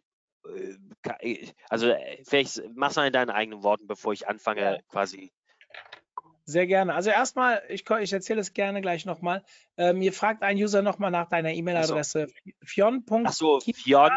[1.70, 4.78] also äh, vielleicht mach mal in deinen eigenen Worten, bevor ich anfange, ja.
[4.88, 5.32] quasi.
[6.46, 6.96] Sehr gerne.
[6.96, 9.44] Also erstmal, ich, ich erzähle es gerne gleich nochmal.
[9.78, 12.28] Ähm, mir fragt ein User nochmal nach deiner E-Mail-Adresse.
[12.64, 13.06] Fion.
[13.24, 14.10] Achso, Fion.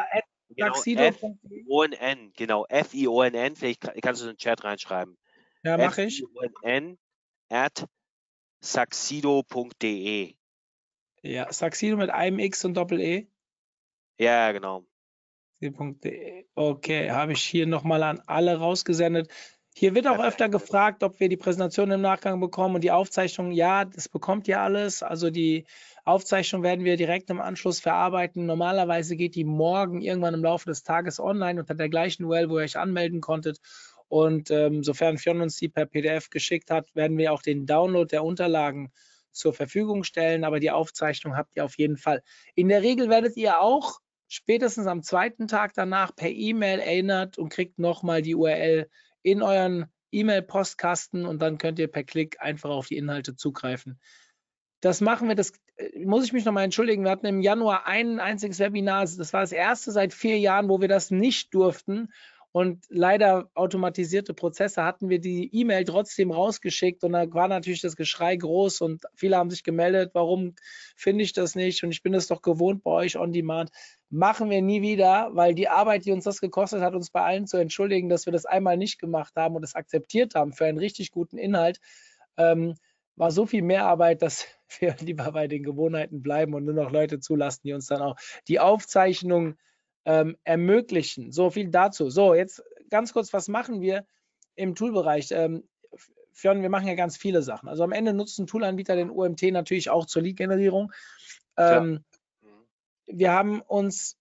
[0.55, 5.17] Genau, F-I-O-N-N, genau, F-I-O-N-N, vielleicht kannst du es in den Chat reinschreiben.
[5.63, 6.25] Ja, mache ich.
[6.63, 6.99] N
[7.49, 7.87] at
[8.61, 10.35] saxido.de.
[11.23, 13.29] Ja, Saxido mit einem X und Doppel-E.
[14.19, 14.85] Ja, genau.
[16.55, 19.31] Okay, habe ich hier nochmal an alle rausgesendet.
[19.75, 23.53] Hier wird auch öfter gefragt, ob wir die Präsentation im Nachgang bekommen und die Aufzeichnung.
[23.53, 25.03] Ja, das bekommt ihr alles.
[25.03, 25.65] Also die
[26.05, 28.45] Aufzeichnung werden wir direkt im Anschluss verarbeiten.
[28.45, 32.59] Normalerweise geht die morgen irgendwann im Laufe des Tages online unter der gleichen URL, wo
[32.59, 33.61] ihr euch anmelden konntet.
[34.13, 38.07] Und ähm, sofern Fionn uns die per PDF geschickt hat, werden wir auch den Download
[38.07, 38.93] der Unterlagen
[39.31, 40.45] zur Verfügung stellen.
[40.45, 42.23] Aber die Aufzeichnung habt ihr auf jeden Fall.
[42.55, 47.49] In der Regel werdet ihr auch spätestens am zweiten Tag danach per E-Mail erinnert und
[47.49, 48.87] kriegt nochmal die URL
[49.23, 53.99] in euren E-Mail-Postkasten und dann könnt ihr per Klick einfach auf die Inhalte zugreifen.
[54.83, 57.05] Das machen wir, das äh, muss ich mich nochmal entschuldigen.
[57.05, 59.07] Wir hatten im Januar ein einziges Webinar.
[59.07, 62.13] Das war das erste seit vier Jahren, wo wir das nicht durften.
[62.53, 67.97] Und leider automatisierte Prozesse hatten wir die E-Mail trotzdem rausgeschickt und da war natürlich das
[67.97, 70.55] Geschrei groß und viele haben sich gemeldet, warum
[70.95, 71.83] finde ich das nicht?
[71.83, 73.71] Und ich bin es doch gewohnt bei euch on demand.
[74.11, 77.47] Machen wir nie wieder, weil die Arbeit, die uns das gekostet hat, uns bei allen
[77.47, 80.79] zu entschuldigen, dass wir das einmal nicht gemacht haben und es akzeptiert haben für einen
[80.79, 81.81] richtig guten Inhalt,
[82.37, 82.75] ähm,
[83.17, 84.47] war so viel mehr Arbeit, dass
[84.79, 88.17] wir lieber bei den Gewohnheiten bleiben und nur noch Leute zulassen, die uns dann auch
[88.47, 89.55] die Aufzeichnung
[90.05, 91.33] ähm, ermöglichen.
[91.33, 92.11] So viel dazu.
[92.11, 94.07] So, jetzt ganz kurz, was machen wir
[94.55, 95.29] im Toolbereich?
[95.31, 95.65] Ähm,
[96.33, 97.69] Fionn, wir machen ja ganz viele Sachen.
[97.69, 100.93] Also am Ende nutzt ein Toolanbieter den OMT natürlich auch zur Lead-Generierung.
[101.57, 102.05] Ähm,
[103.07, 104.19] wir haben uns,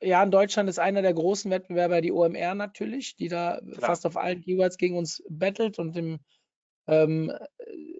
[0.00, 3.80] ja, in Deutschland ist einer der großen Wettbewerber die OMR natürlich, die da Klar.
[3.80, 6.20] fast auf allen Keywords gegen uns battelt und im,
[6.86, 7.32] ähm,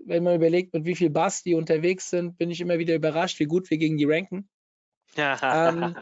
[0.04, 3.40] wenn man überlegt, mit wie viel Bass die unterwegs sind, bin ich immer wieder überrascht,
[3.40, 4.48] wie gut wir gegen die ranken
[5.18, 5.96] ähm,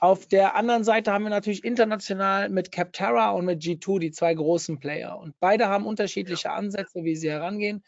[0.00, 4.34] auf der anderen Seite haben wir natürlich international mit Capterra und mit G2 die zwei
[4.34, 5.18] großen Player.
[5.18, 7.82] Und beide haben unterschiedliche Ansätze, wie sie herangehen.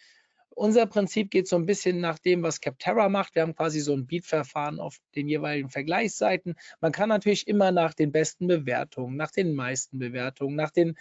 [0.50, 3.34] Unser Prinzip geht so ein bisschen nach dem, was Capterra macht.
[3.34, 6.54] Wir haben quasi so ein Beat-Verfahren auf den jeweiligen Vergleichsseiten.
[6.80, 10.96] Man kann natürlich immer nach den besten Bewertungen, nach den meisten Bewertungen, nach den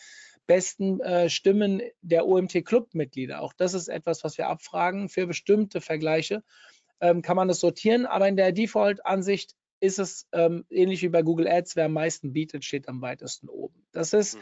[0.48, 3.42] besten äh, Stimmen der OMT-Club-Mitglieder.
[3.42, 6.44] Auch das ist etwas, was wir abfragen für bestimmte Vergleiche.
[7.02, 11.22] Ähm, kann man das sortieren, aber in der Default-Ansicht ist es ähm, ähnlich wie bei
[11.22, 13.86] Google Ads, wer am meisten bietet, steht am weitesten oben.
[13.92, 14.42] Das ist hm.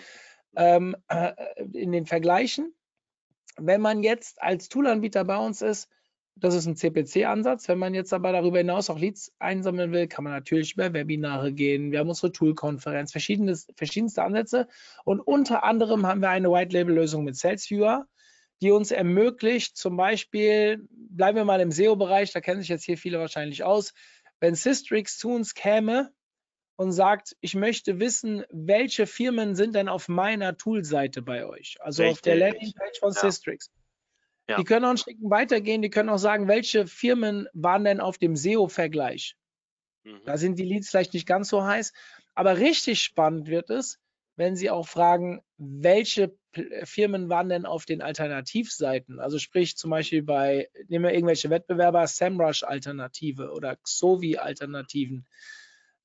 [0.56, 1.34] ähm, äh,
[1.74, 2.74] in den Vergleichen.
[3.58, 5.90] Wenn man jetzt als Toolanbieter bei uns ist,
[6.40, 7.68] das ist ein CPC-Ansatz.
[7.68, 11.52] Wenn man jetzt aber darüber hinaus auch Leads einsammeln will, kann man natürlich über Webinare
[11.52, 11.92] gehen.
[11.92, 14.68] Wir haben unsere Tool-Konferenz, verschiedenste Ansätze.
[15.04, 18.06] Und unter anderem haben wir eine White-Label-Lösung mit SalesViewer,
[18.62, 22.98] die uns ermöglicht, zum Beispiel, bleiben wir mal im SEO-Bereich, da kennen sich jetzt hier
[22.98, 23.94] viele wahrscheinlich aus,
[24.40, 26.12] wenn Systrix zu uns käme
[26.76, 32.04] und sagt, ich möchte wissen, welche Firmen sind denn auf meiner Toolseite bei euch, also
[32.04, 32.18] Richtig.
[32.18, 33.20] auf der Landingpage von ja.
[33.20, 33.72] Systrix.
[34.50, 34.58] Ja.
[34.58, 38.18] Die können auch ein Stück weitergehen, die können auch sagen, welche Firmen waren denn auf
[38.18, 39.36] dem SEO-Vergleich.
[40.04, 40.22] Mhm.
[40.26, 41.92] Da sind die Leads vielleicht nicht ganz so heiß,
[42.36, 44.00] aber richtig spannend wird es,
[44.36, 46.38] wenn Sie auch fragen, welche
[46.84, 49.20] Firmen waren denn auf den Alternativseiten?
[49.20, 55.26] Also sprich zum Beispiel bei, nehmen wir irgendwelche Wettbewerber, SEMrush-Alternative oder Xovi-Alternativen,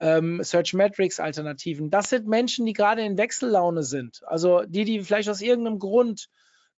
[0.00, 1.90] ähm, Searchmetrics-Alternativen.
[1.90, 4.22] Das sind Menschen, die gerade in Wechsellaune sind.
[4.26, 6.28] Also die, die vielleicht aus irgendeinem Grund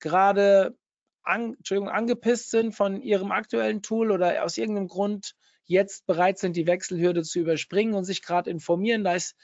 [0.01, 0.77] gerade
[1.23, 6.57] an, Entschuldigung, angepisst sind von ihrem aktuellen Tool oder aus irgendeinem Grund jetzt bereit sind,
[6.57, 9.05] die Wechselhürde zu überspringen und sich gerade informieren.
[9.05, 9.35] Da ist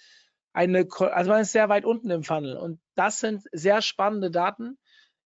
[0.53, 4.79] eine, also man ist sehr weit unten im Funnel und das sind sehr spannende Daten.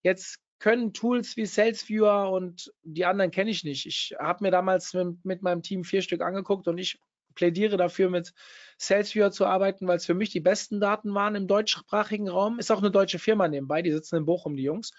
[0.02, 3.86] Jetzt können Tools wie SalesViewer und die anderen kenne ich nicht.
[3.86, 6.98] Ich habe mir damals mit, mit, meinem Team vier Stück angeguckt und ich
[7.34, 8.32] plädiere dafür, mit
[8.78, 12.58] SalesViewer zu arbeiten, weil es für mich die besten Daten waren im deutschsprachigen Raum.
[12.58, 14.92] Ist auch eine deutsche Firma nebenbei, die sitzen in Bochum, die Jungs.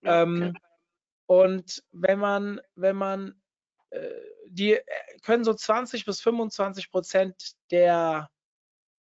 [0.00, 0.22] Okay.
[0.22, 0.54] ähm,
[1.26, 3.40] und wenn man, wenn man,
[3.90, 4.10] äh,
[4.48, 4.78] die
[5.22, 8.28] können so 20 bis 25 Prozent der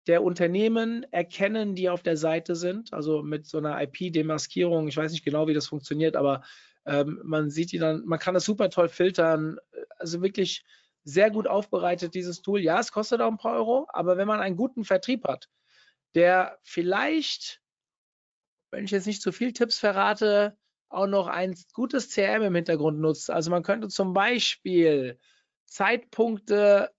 [0.07, 4.87] der Unternehmen erkennen, die auf der Seite sind, also mit so einer IP-Demaskierung.
[4.87, 6.43] Ich weiß nicht genau, wie das funktioniert, aber
[6.85, 9.57] ähm, man sieht die dann, man kann das super toll filtern.
[9.99, 10.63] Also wirklich
[11.03, 12.61] sehr gut aufbereitet, dieses Tool.
[12.61, 15.49] Ja, es kostet auch ein paar Euro, aber wenn man einen guten Vertrieb hat,
[16.15, 17.61] der vielleicht,
[18.71, 20.57] wenn ich jetzt nicht zu viel Tipps verrate,
[20.89, 23.29] auch noch ein gutes CRM im Hintergrund nutzt.
[23.29, 25.19] Also man könnte zum Beispiel
[25.65, 26.91] Zeitpunkte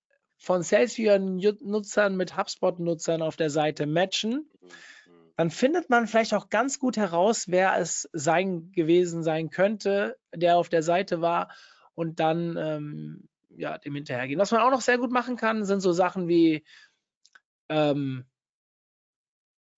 [0.43, 4.69] von Salesforce-Nutzern mit HubSpot-Nutzern auf der Seite matchen, mhm,
[5.37, 10.57] dann findet man vielleicht auch ganz gut heraus, wer es sein gewesen sein könnte, der
[10.57, 11.51] auf der Seite war
[11.95, 14.41] und dann ähm, ja, dem hinterhergehen.
[14.41, 16.65] Was man auch noch sehr gut machen kann, sind so Sachen wie
[17.69, 18.25] ähm,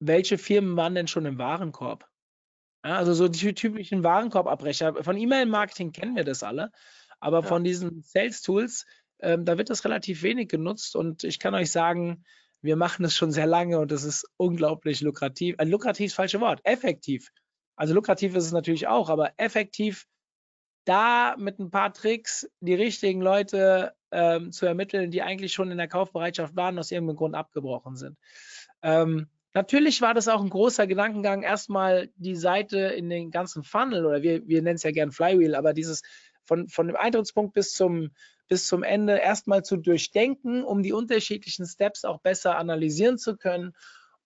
[0.01, 2.09] welche Firmen waren denn schon im Warenkorb?
[2.85, 5.03] Ja, also so die typischen Warenkorbabbrecher.
[5.05, 6.73] Von E-Mail-Marketing kennen wir das alle,
[7.21, 7.47] aber ja.
[7.47, 8.87] von diesen Sales-Tools
[9.25, 12.25] ähm, da wird das relativ wenig genutzt und ich kann euch sagen,
[12.61, 15.57] wir machen es schon sehr lange und es ist unglaublich lukrativ.
[15.59, 17.31] Ein äh, lukrativ ist das falsche Wort, effektiv.
[17.77, 20.07] Also lukrativ ist es natürlich auch, aber effektiv
[20.85, 25.79] da mit ein paar Tricks die richtigen Leute ähm, zu ermitteln, die eigentlich schon in
[25.79, 28.19] der Kaufbereitschaft waren, aus irgendeinem Grund abgebrochen sind.
[28.83, 34.05] Ähm, natürlich war das auch ein großer Gedankengang, erstmal die Seite in den ganzen Funnel
[34.05, 36.03] oder wir, wir nennen es ja gern Flywheel, aber dieses
[36.45, 38.11] von, von dem Eintrittspunkt bis zum,
[38.49, 43.73] bis zum Ende erstmal zu durchdenken, um die unterschiedlichen Steps auch besser analysieren zu können,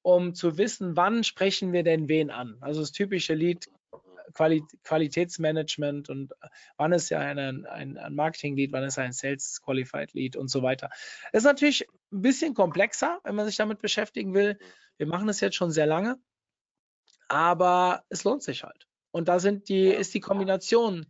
[0.02, 2.56] um zu wissen, wann sprechen wir denn wen an.
[2.60, 3.68] Also das typische Lead
[4.34, 6.32] Quali Qualitätsmanagement und
[6.76, 10.62] wann ist ja ein, ein, ein Marketing-Lead, wann ist ein Sales Qualified Lead und so
[10.62, 10.90] weiter.
[11.32, 14.58] Das ist natürlich ein bisschen komplexer, wenn man sich damit beschäftigen will.
[14.98, 16.20] Wir machen es jetzt schon sehr lange,
[17.28, 18.86] aber es lohnt sich halt.
[19.10, 21.06] Und da sind die, ist die Kombination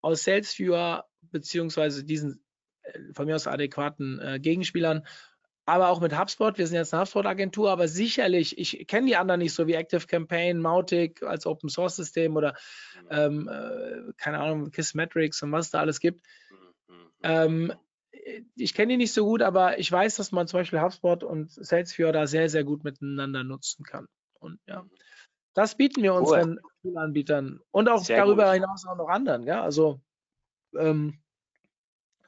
[0.00, 2.44] aus SalesViewer beziehungsweise diesen
[2.82, 5.06] äh, von mir aus adäquaten äh, Gegenspielern,
[5.66, 6.58] aber auch mit HubSpot.
[6.58, 10.06] Wir sind jetzt eine HubSpot-Agentur, aber sicherlich, ich kenne die anderen nicht so wie Active
[10.06, 12.54] Campaign, Mautic als Open Source System oder
[13.02, 13.08] mhm.
[13.10, 16.22] ähm, äh, keine Ahnung, Kissmetrics und was es da alles gibt.
[16.50, 16.96] Mhm.
[17.22, 17.72] Ähm,
[18.56, 21.50] ich kenne die nicht so gut, aber ich weiß, dass man zum Beispiel HubSpot und
[21.50, 24.06] SalesViewer da sehr, sehr gut miteinander nutzen kann.
[24.38, 24.90] Und ja, mhm.
[25.54, 26.98] das bieten wir unseren cool.
[26.98, 28.54] Anbietern und auch sehr darüber gut.
[28.54, 29.44] hinaus auch noch anderen.
[29.44, 30.00] Ja, also
[30.78, 31.20] ähm,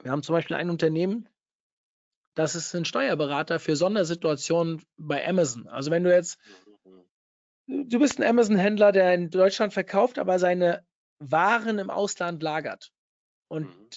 [0.01, 1.27] wir haben zum Beispiel ein Unternehmen,
[2.35, 5.67] das ist ein Steuerberater für Sondersituationen bei Amazon.
[5.67, 6.37] Also wenn du jetzt,
[7.65, 10.85] du bist ein Amazon-Händler, der in Deutschland verkauft, aber seine
[11.19, 12.91] Waren im Ausland lagert.
[13.47, 13.89] Und mhm.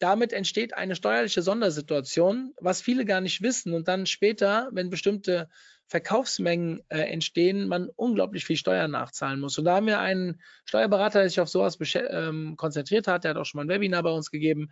[0.00, 3.72] damit entsteht eine steuerliche Sondersituation, was viele gar nicht wissen.
[3.72, 5.48] Und dann später, wenn bestimmte
[5.88, 9.58] Verkaufsmengen äh, entstehen, man unglaublich viel Steuern nachzahlen muss.
[9.58, 13.38] Und da haben wir einen Steuerberater, der sich auf sowas ähm, konzentriert hat, der hat
[13.38, 14.70] auch schon mal ein Webinar bei uns gegeben.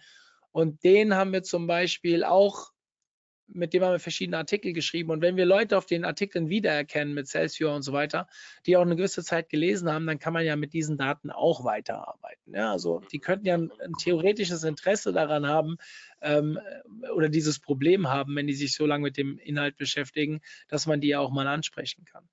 [0.53, 2.71] Und den haben wir zum Beispiel auch,
[3.49, 5.11] mit dem haben wir verschiedene Artikel geschrieben.
[5.11, 8.29] Und wenn wir Leute auf den Artikeln wiedererkennen mit Celsius und so weiter,
[8.67, 11.65] die auch eine gewisse Zeit gelesen haben, dann kann man ja mit diesen Daten auch
[11.65, 12.55] weiterarbeiten.
[12.55, 15.79] Ja, also die könnten ja ein, ein theoretisches Interesse daran haben,
[16.23, 16.59] ähm,
[17.15, 21.01] oder dieses Problem haben, wenn die sich so lange mit dem Inhalt beschäftigen, dass man
[21.01, 22.29] die ja auch mal ansprechen kann.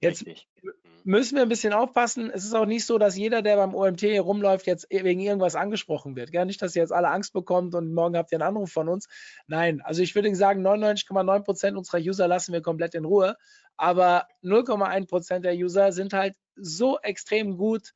[0.00, 0.48] Jetzt Richtig.
[0.62, 0.72] Mhm.
[1.04, 2.30] müssen wir ein bisschen aufpassen.
[2.30, 6.16] Es ist auch nicht so, dass jeder, der beim OMT rumläuft, jetzt wegen irgendwas angesprochen
[6.16, 6.32] wird.
[6.32, 8.88] Ja, nicht, dass ihr jetzt alle Angst bekommt und morgen habt ihr einen Anruf von
[8.88, 9.08] uns.
[9.46, 13.36] Nein, also ich würde sagen, 99,9 Prozent unserer User lassen wir komplett in Ruhe.
[13.76, 17.92] Aber 0,1 Prozent der User sind halt so extrem gut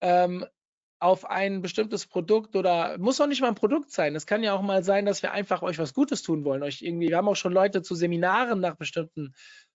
[0.00, 0.44] ähm,
[1.00, 4.14] auf ein bestimmtes Produkt oder muss auch nicht mal ein Produkt sein.
[4.14, 6.62] Es kann ja auch mal sein, dass wir einfach euch was Gutes tun wollen.
[6.62, 9.32] Euch irgendwie, wir haben auch schon Leute zu Seminaren nach bestimmten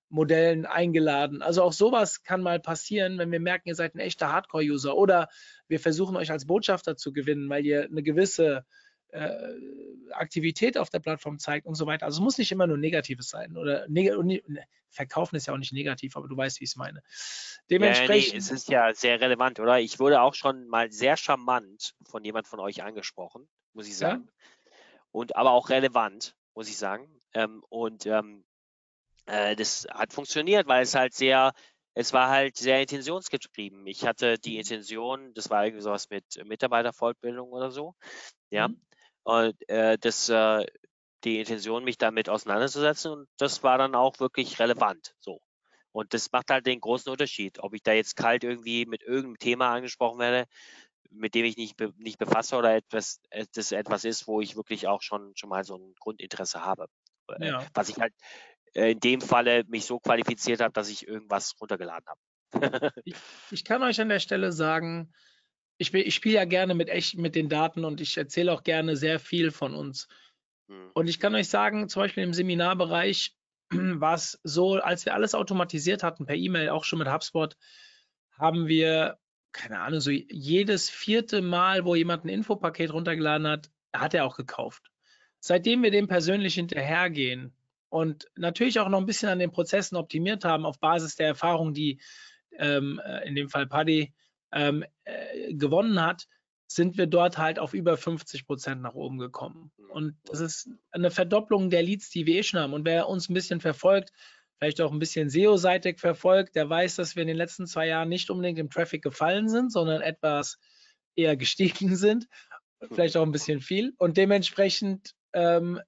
[0.10, 1.42] Modellen eingeladen.
[1.42, 5.28] Also auch sowas kann mal passieren, wenn wir merken, ihr seid ein echter Hardcore-User oder
[5.68, 8.66] wir versuchen euch als Botschafter zu gewinnen, weil ihr eine gewisse
[10.12, 12.06] Aktivität auf der Plattform zeigt und so weiter.
[12.06, 14.42] Also es muss nicht immer nur Negatives sein oder neg ne,
[14.90, 17.04] Verkaufen ist ja auch nicht negativ, aber du weißt, wie ich es meine.
[17.70, 18.28] Dementsprechend.
[18.28, 19.80] Ja, nee, es ist ja sehr relevant, oder?
[19.80, 24.26] Ich wurde auch schon mal sehr charmant von jemand von euch angesprochen, muss ich sagen.
[24.26, 24.72] Ja?
[25.12, 27.10] Und aber auch relevant, muss ich sagen.
[27.34, 28.46] Ähm, und ähm,
[29.26, 31.54] äh, das hat funktioniert, weil es halt sehr
[31.98, 33.88] es war halt sehr intentionsgetrieben.
[33.88, 37.96] Ich hatte die Intention, das war irgendwie sowas mit Mitarbeiterfortbildung oder so,
[38.50, 38.68] ja.
[38.68, 38.82] Mhm.
[39.26, 40.66] Und äh, das, äh,
[41.24, 45.16] die Intention, mich damit auseinanderzusetzen und das war dann auch wirklich relevant.
[45.20, 45.42] So.
[45.92, 49.40] Und das macht halt den großen Unterschied, ob ich da jetzt kalt irgendwie mit irgendeinem
[49.40, 50.48] Thema angesprochen werde,
[51.10, 54.56] mit dem ich nicht, be nicht befasse oder etwas, äh, das etwas ist, wo ich
[54.56, 56.86] wirklich auch schon, schon mal so ein Grundinteresse habe.
[57.40, 57.66] Äh, ja.
[57.74, 58.14] Was ich halt
[58.76, 62.92] äh, in dem Falle mich so qualifiziert habe, dass ich irgendwas runtergeladen habe.
[63.04, 63.16] ich,
[63.50, 65.12] ich, kann euch an der Stelle sagen,
[65.78, 68.96] ich, ich spiele ja gerne mit echt mit den Daten und ich erzähle auch gerne
[68.96, 70.08] sehr viel von uns.
[70.68, 70.92] Hm.
[70.94, 73.36] Und ich kann euch sagen, zum Beispiel im Seminarbereich
[73.72, 77.56] war es so, als wir alles automatisiert hatten per E-Mail, auch schon mit HubSpot,
[78.38, 79.18] haben wir,
[79.52, 84.36] keine Ahnung, so jedes vierte Mal, wo jemand ein Infopaket runtergeladen hat, hat er auch
[84.36, 84.92] gekauft.
[85.40, 87.56] Seitdem wir dem persönlich hinterhergehen
[87.90, 91.74] und natürlich auch noch ein bisschen an den Prozessen optimiert haben, auf Basis der Erfahrung,
[91.74, 92.02] die
[92.58, 94.14] ähm, äh, in dem Fall Paddy
[94.56, 96.28] ähm, äh, gewonnen hat,
[96.68, 99.72] sind wir dort halt auf über 50 Prozent nach oben gekommen.
[99.90, 102.74] Und das ist eine Verdopplung der Leads, die wir eh schon haben.
[102.74, 104.12] Und wer uns ein bisschen verfolgt,
[104.58, 108.10] vielleicht auch ein bisschen SEO-seitig verfolgt, der weiß, dass wir in den letzten zwei Jahren
[108.10, 110.58] nicht unbedingt im Traffic gefallen sind, sondern etwas
[111.16, 112.28] eher gestiegen sind.
[112.92, 113.94] Vielleicht auch ein bisschen viel.
[113.98, 115.80] Und dementsprechend ähm,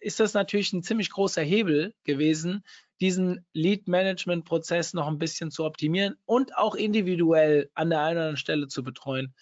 [0.00, 2.62] ist das natürlich ein ziemlich großer Hebel gewesen,
[3.00, 8.36] diesen Lead-Management-Prozess noch ein bisschen zu optimieren und auch individuell an der einen oder anderen
[8.36, 9.34] Stelle zu betreuen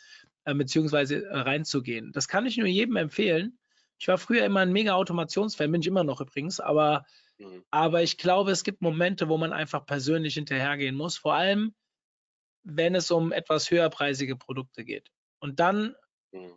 [0.45, 2.13] äh, beziehungsweise äh, reinzugehen.
[2.13, 3.59] Das kann ich nur jedem empfehlen.
[3.99, 7.05] Ich war früher immer ein mega Automationsfan, bin ich immer noch übrigens, aber,
[7.39, 7.65] mhm.
[7.71, 11.75] aber ich glaube, es gibt Momente, wo man einfach persönlich hinterhergehen muss, vor allem
[12.65, 15.11] wenn es um etwas höherpreisige Produkte geht.
[15.41, 15.95] Und dann,
[16.33, 16.53] mhm.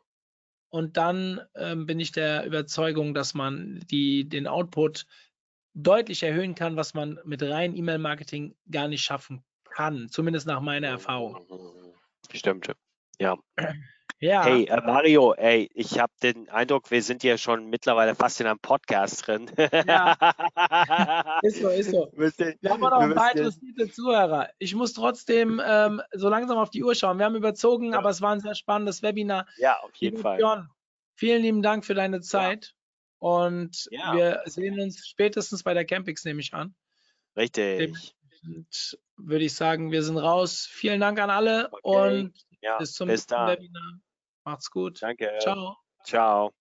[0.69, 5.05] und dann ähm, bin ich der Überzeugung, dass man die, den Output
[5.75, 10.87] deutlich erhöhen kann, was man mit rein E-Mail-Marketing gar nicht schaffen kann, zumindest nach meiner
[10.87, 11.45] Erfahrung.
[11.49, 11.93] Mhm.
[12.33, 12.71] Stimmt.
[13.19, 13.37] Ja.
[14.19, 14.45] Ja.
[14.45, 18.47] Hey, äh, Mario, ey, ich habe den Eindruck, wir sind ja schon mittlerweile fast in
[18.47, 19.51] einem Podcast drin.
[19.57, 20.15] Ja.
[21.41, 22.09] ist so, ist so.
[22.13, 24.49] Müssen, wir haben auch noch ein paar interessierte Zuhörer.
[24.57, 27.17] Ich muss trotzdem ähm, so langsam auf die Uhr schauen.
[27.17, 27.99] Wir haben überzogen, ja.
[27.99, 29.47] aber es war ein sehr spannendes Webinar.
[29.57, 30.37] Ja, auf jeden Fall.
[30.37, 30.69] Björn,
[31.15, 32.74] vielen lieben Dank für deine Zeit.
[33.25, 34.11] Ja.
[34.11, 36.75] Und wir sehen uns spätestens bei der Campix, nehme ich an.
[37.35, 37.91] Richtig.
[38.43, 40.67] Und würde ich sagen, wir sind raus.
[40.69, 42.21] Vielen Dank an alle okay.
[42.21, 43.99] und ja, bis zum nächsten Webinar.
[44.43, 45.01] Macht's gut.
[45.01, 45.31] Danke.
[45.41, 45.75] Ciao.
[46.03, 46.53] Ciao.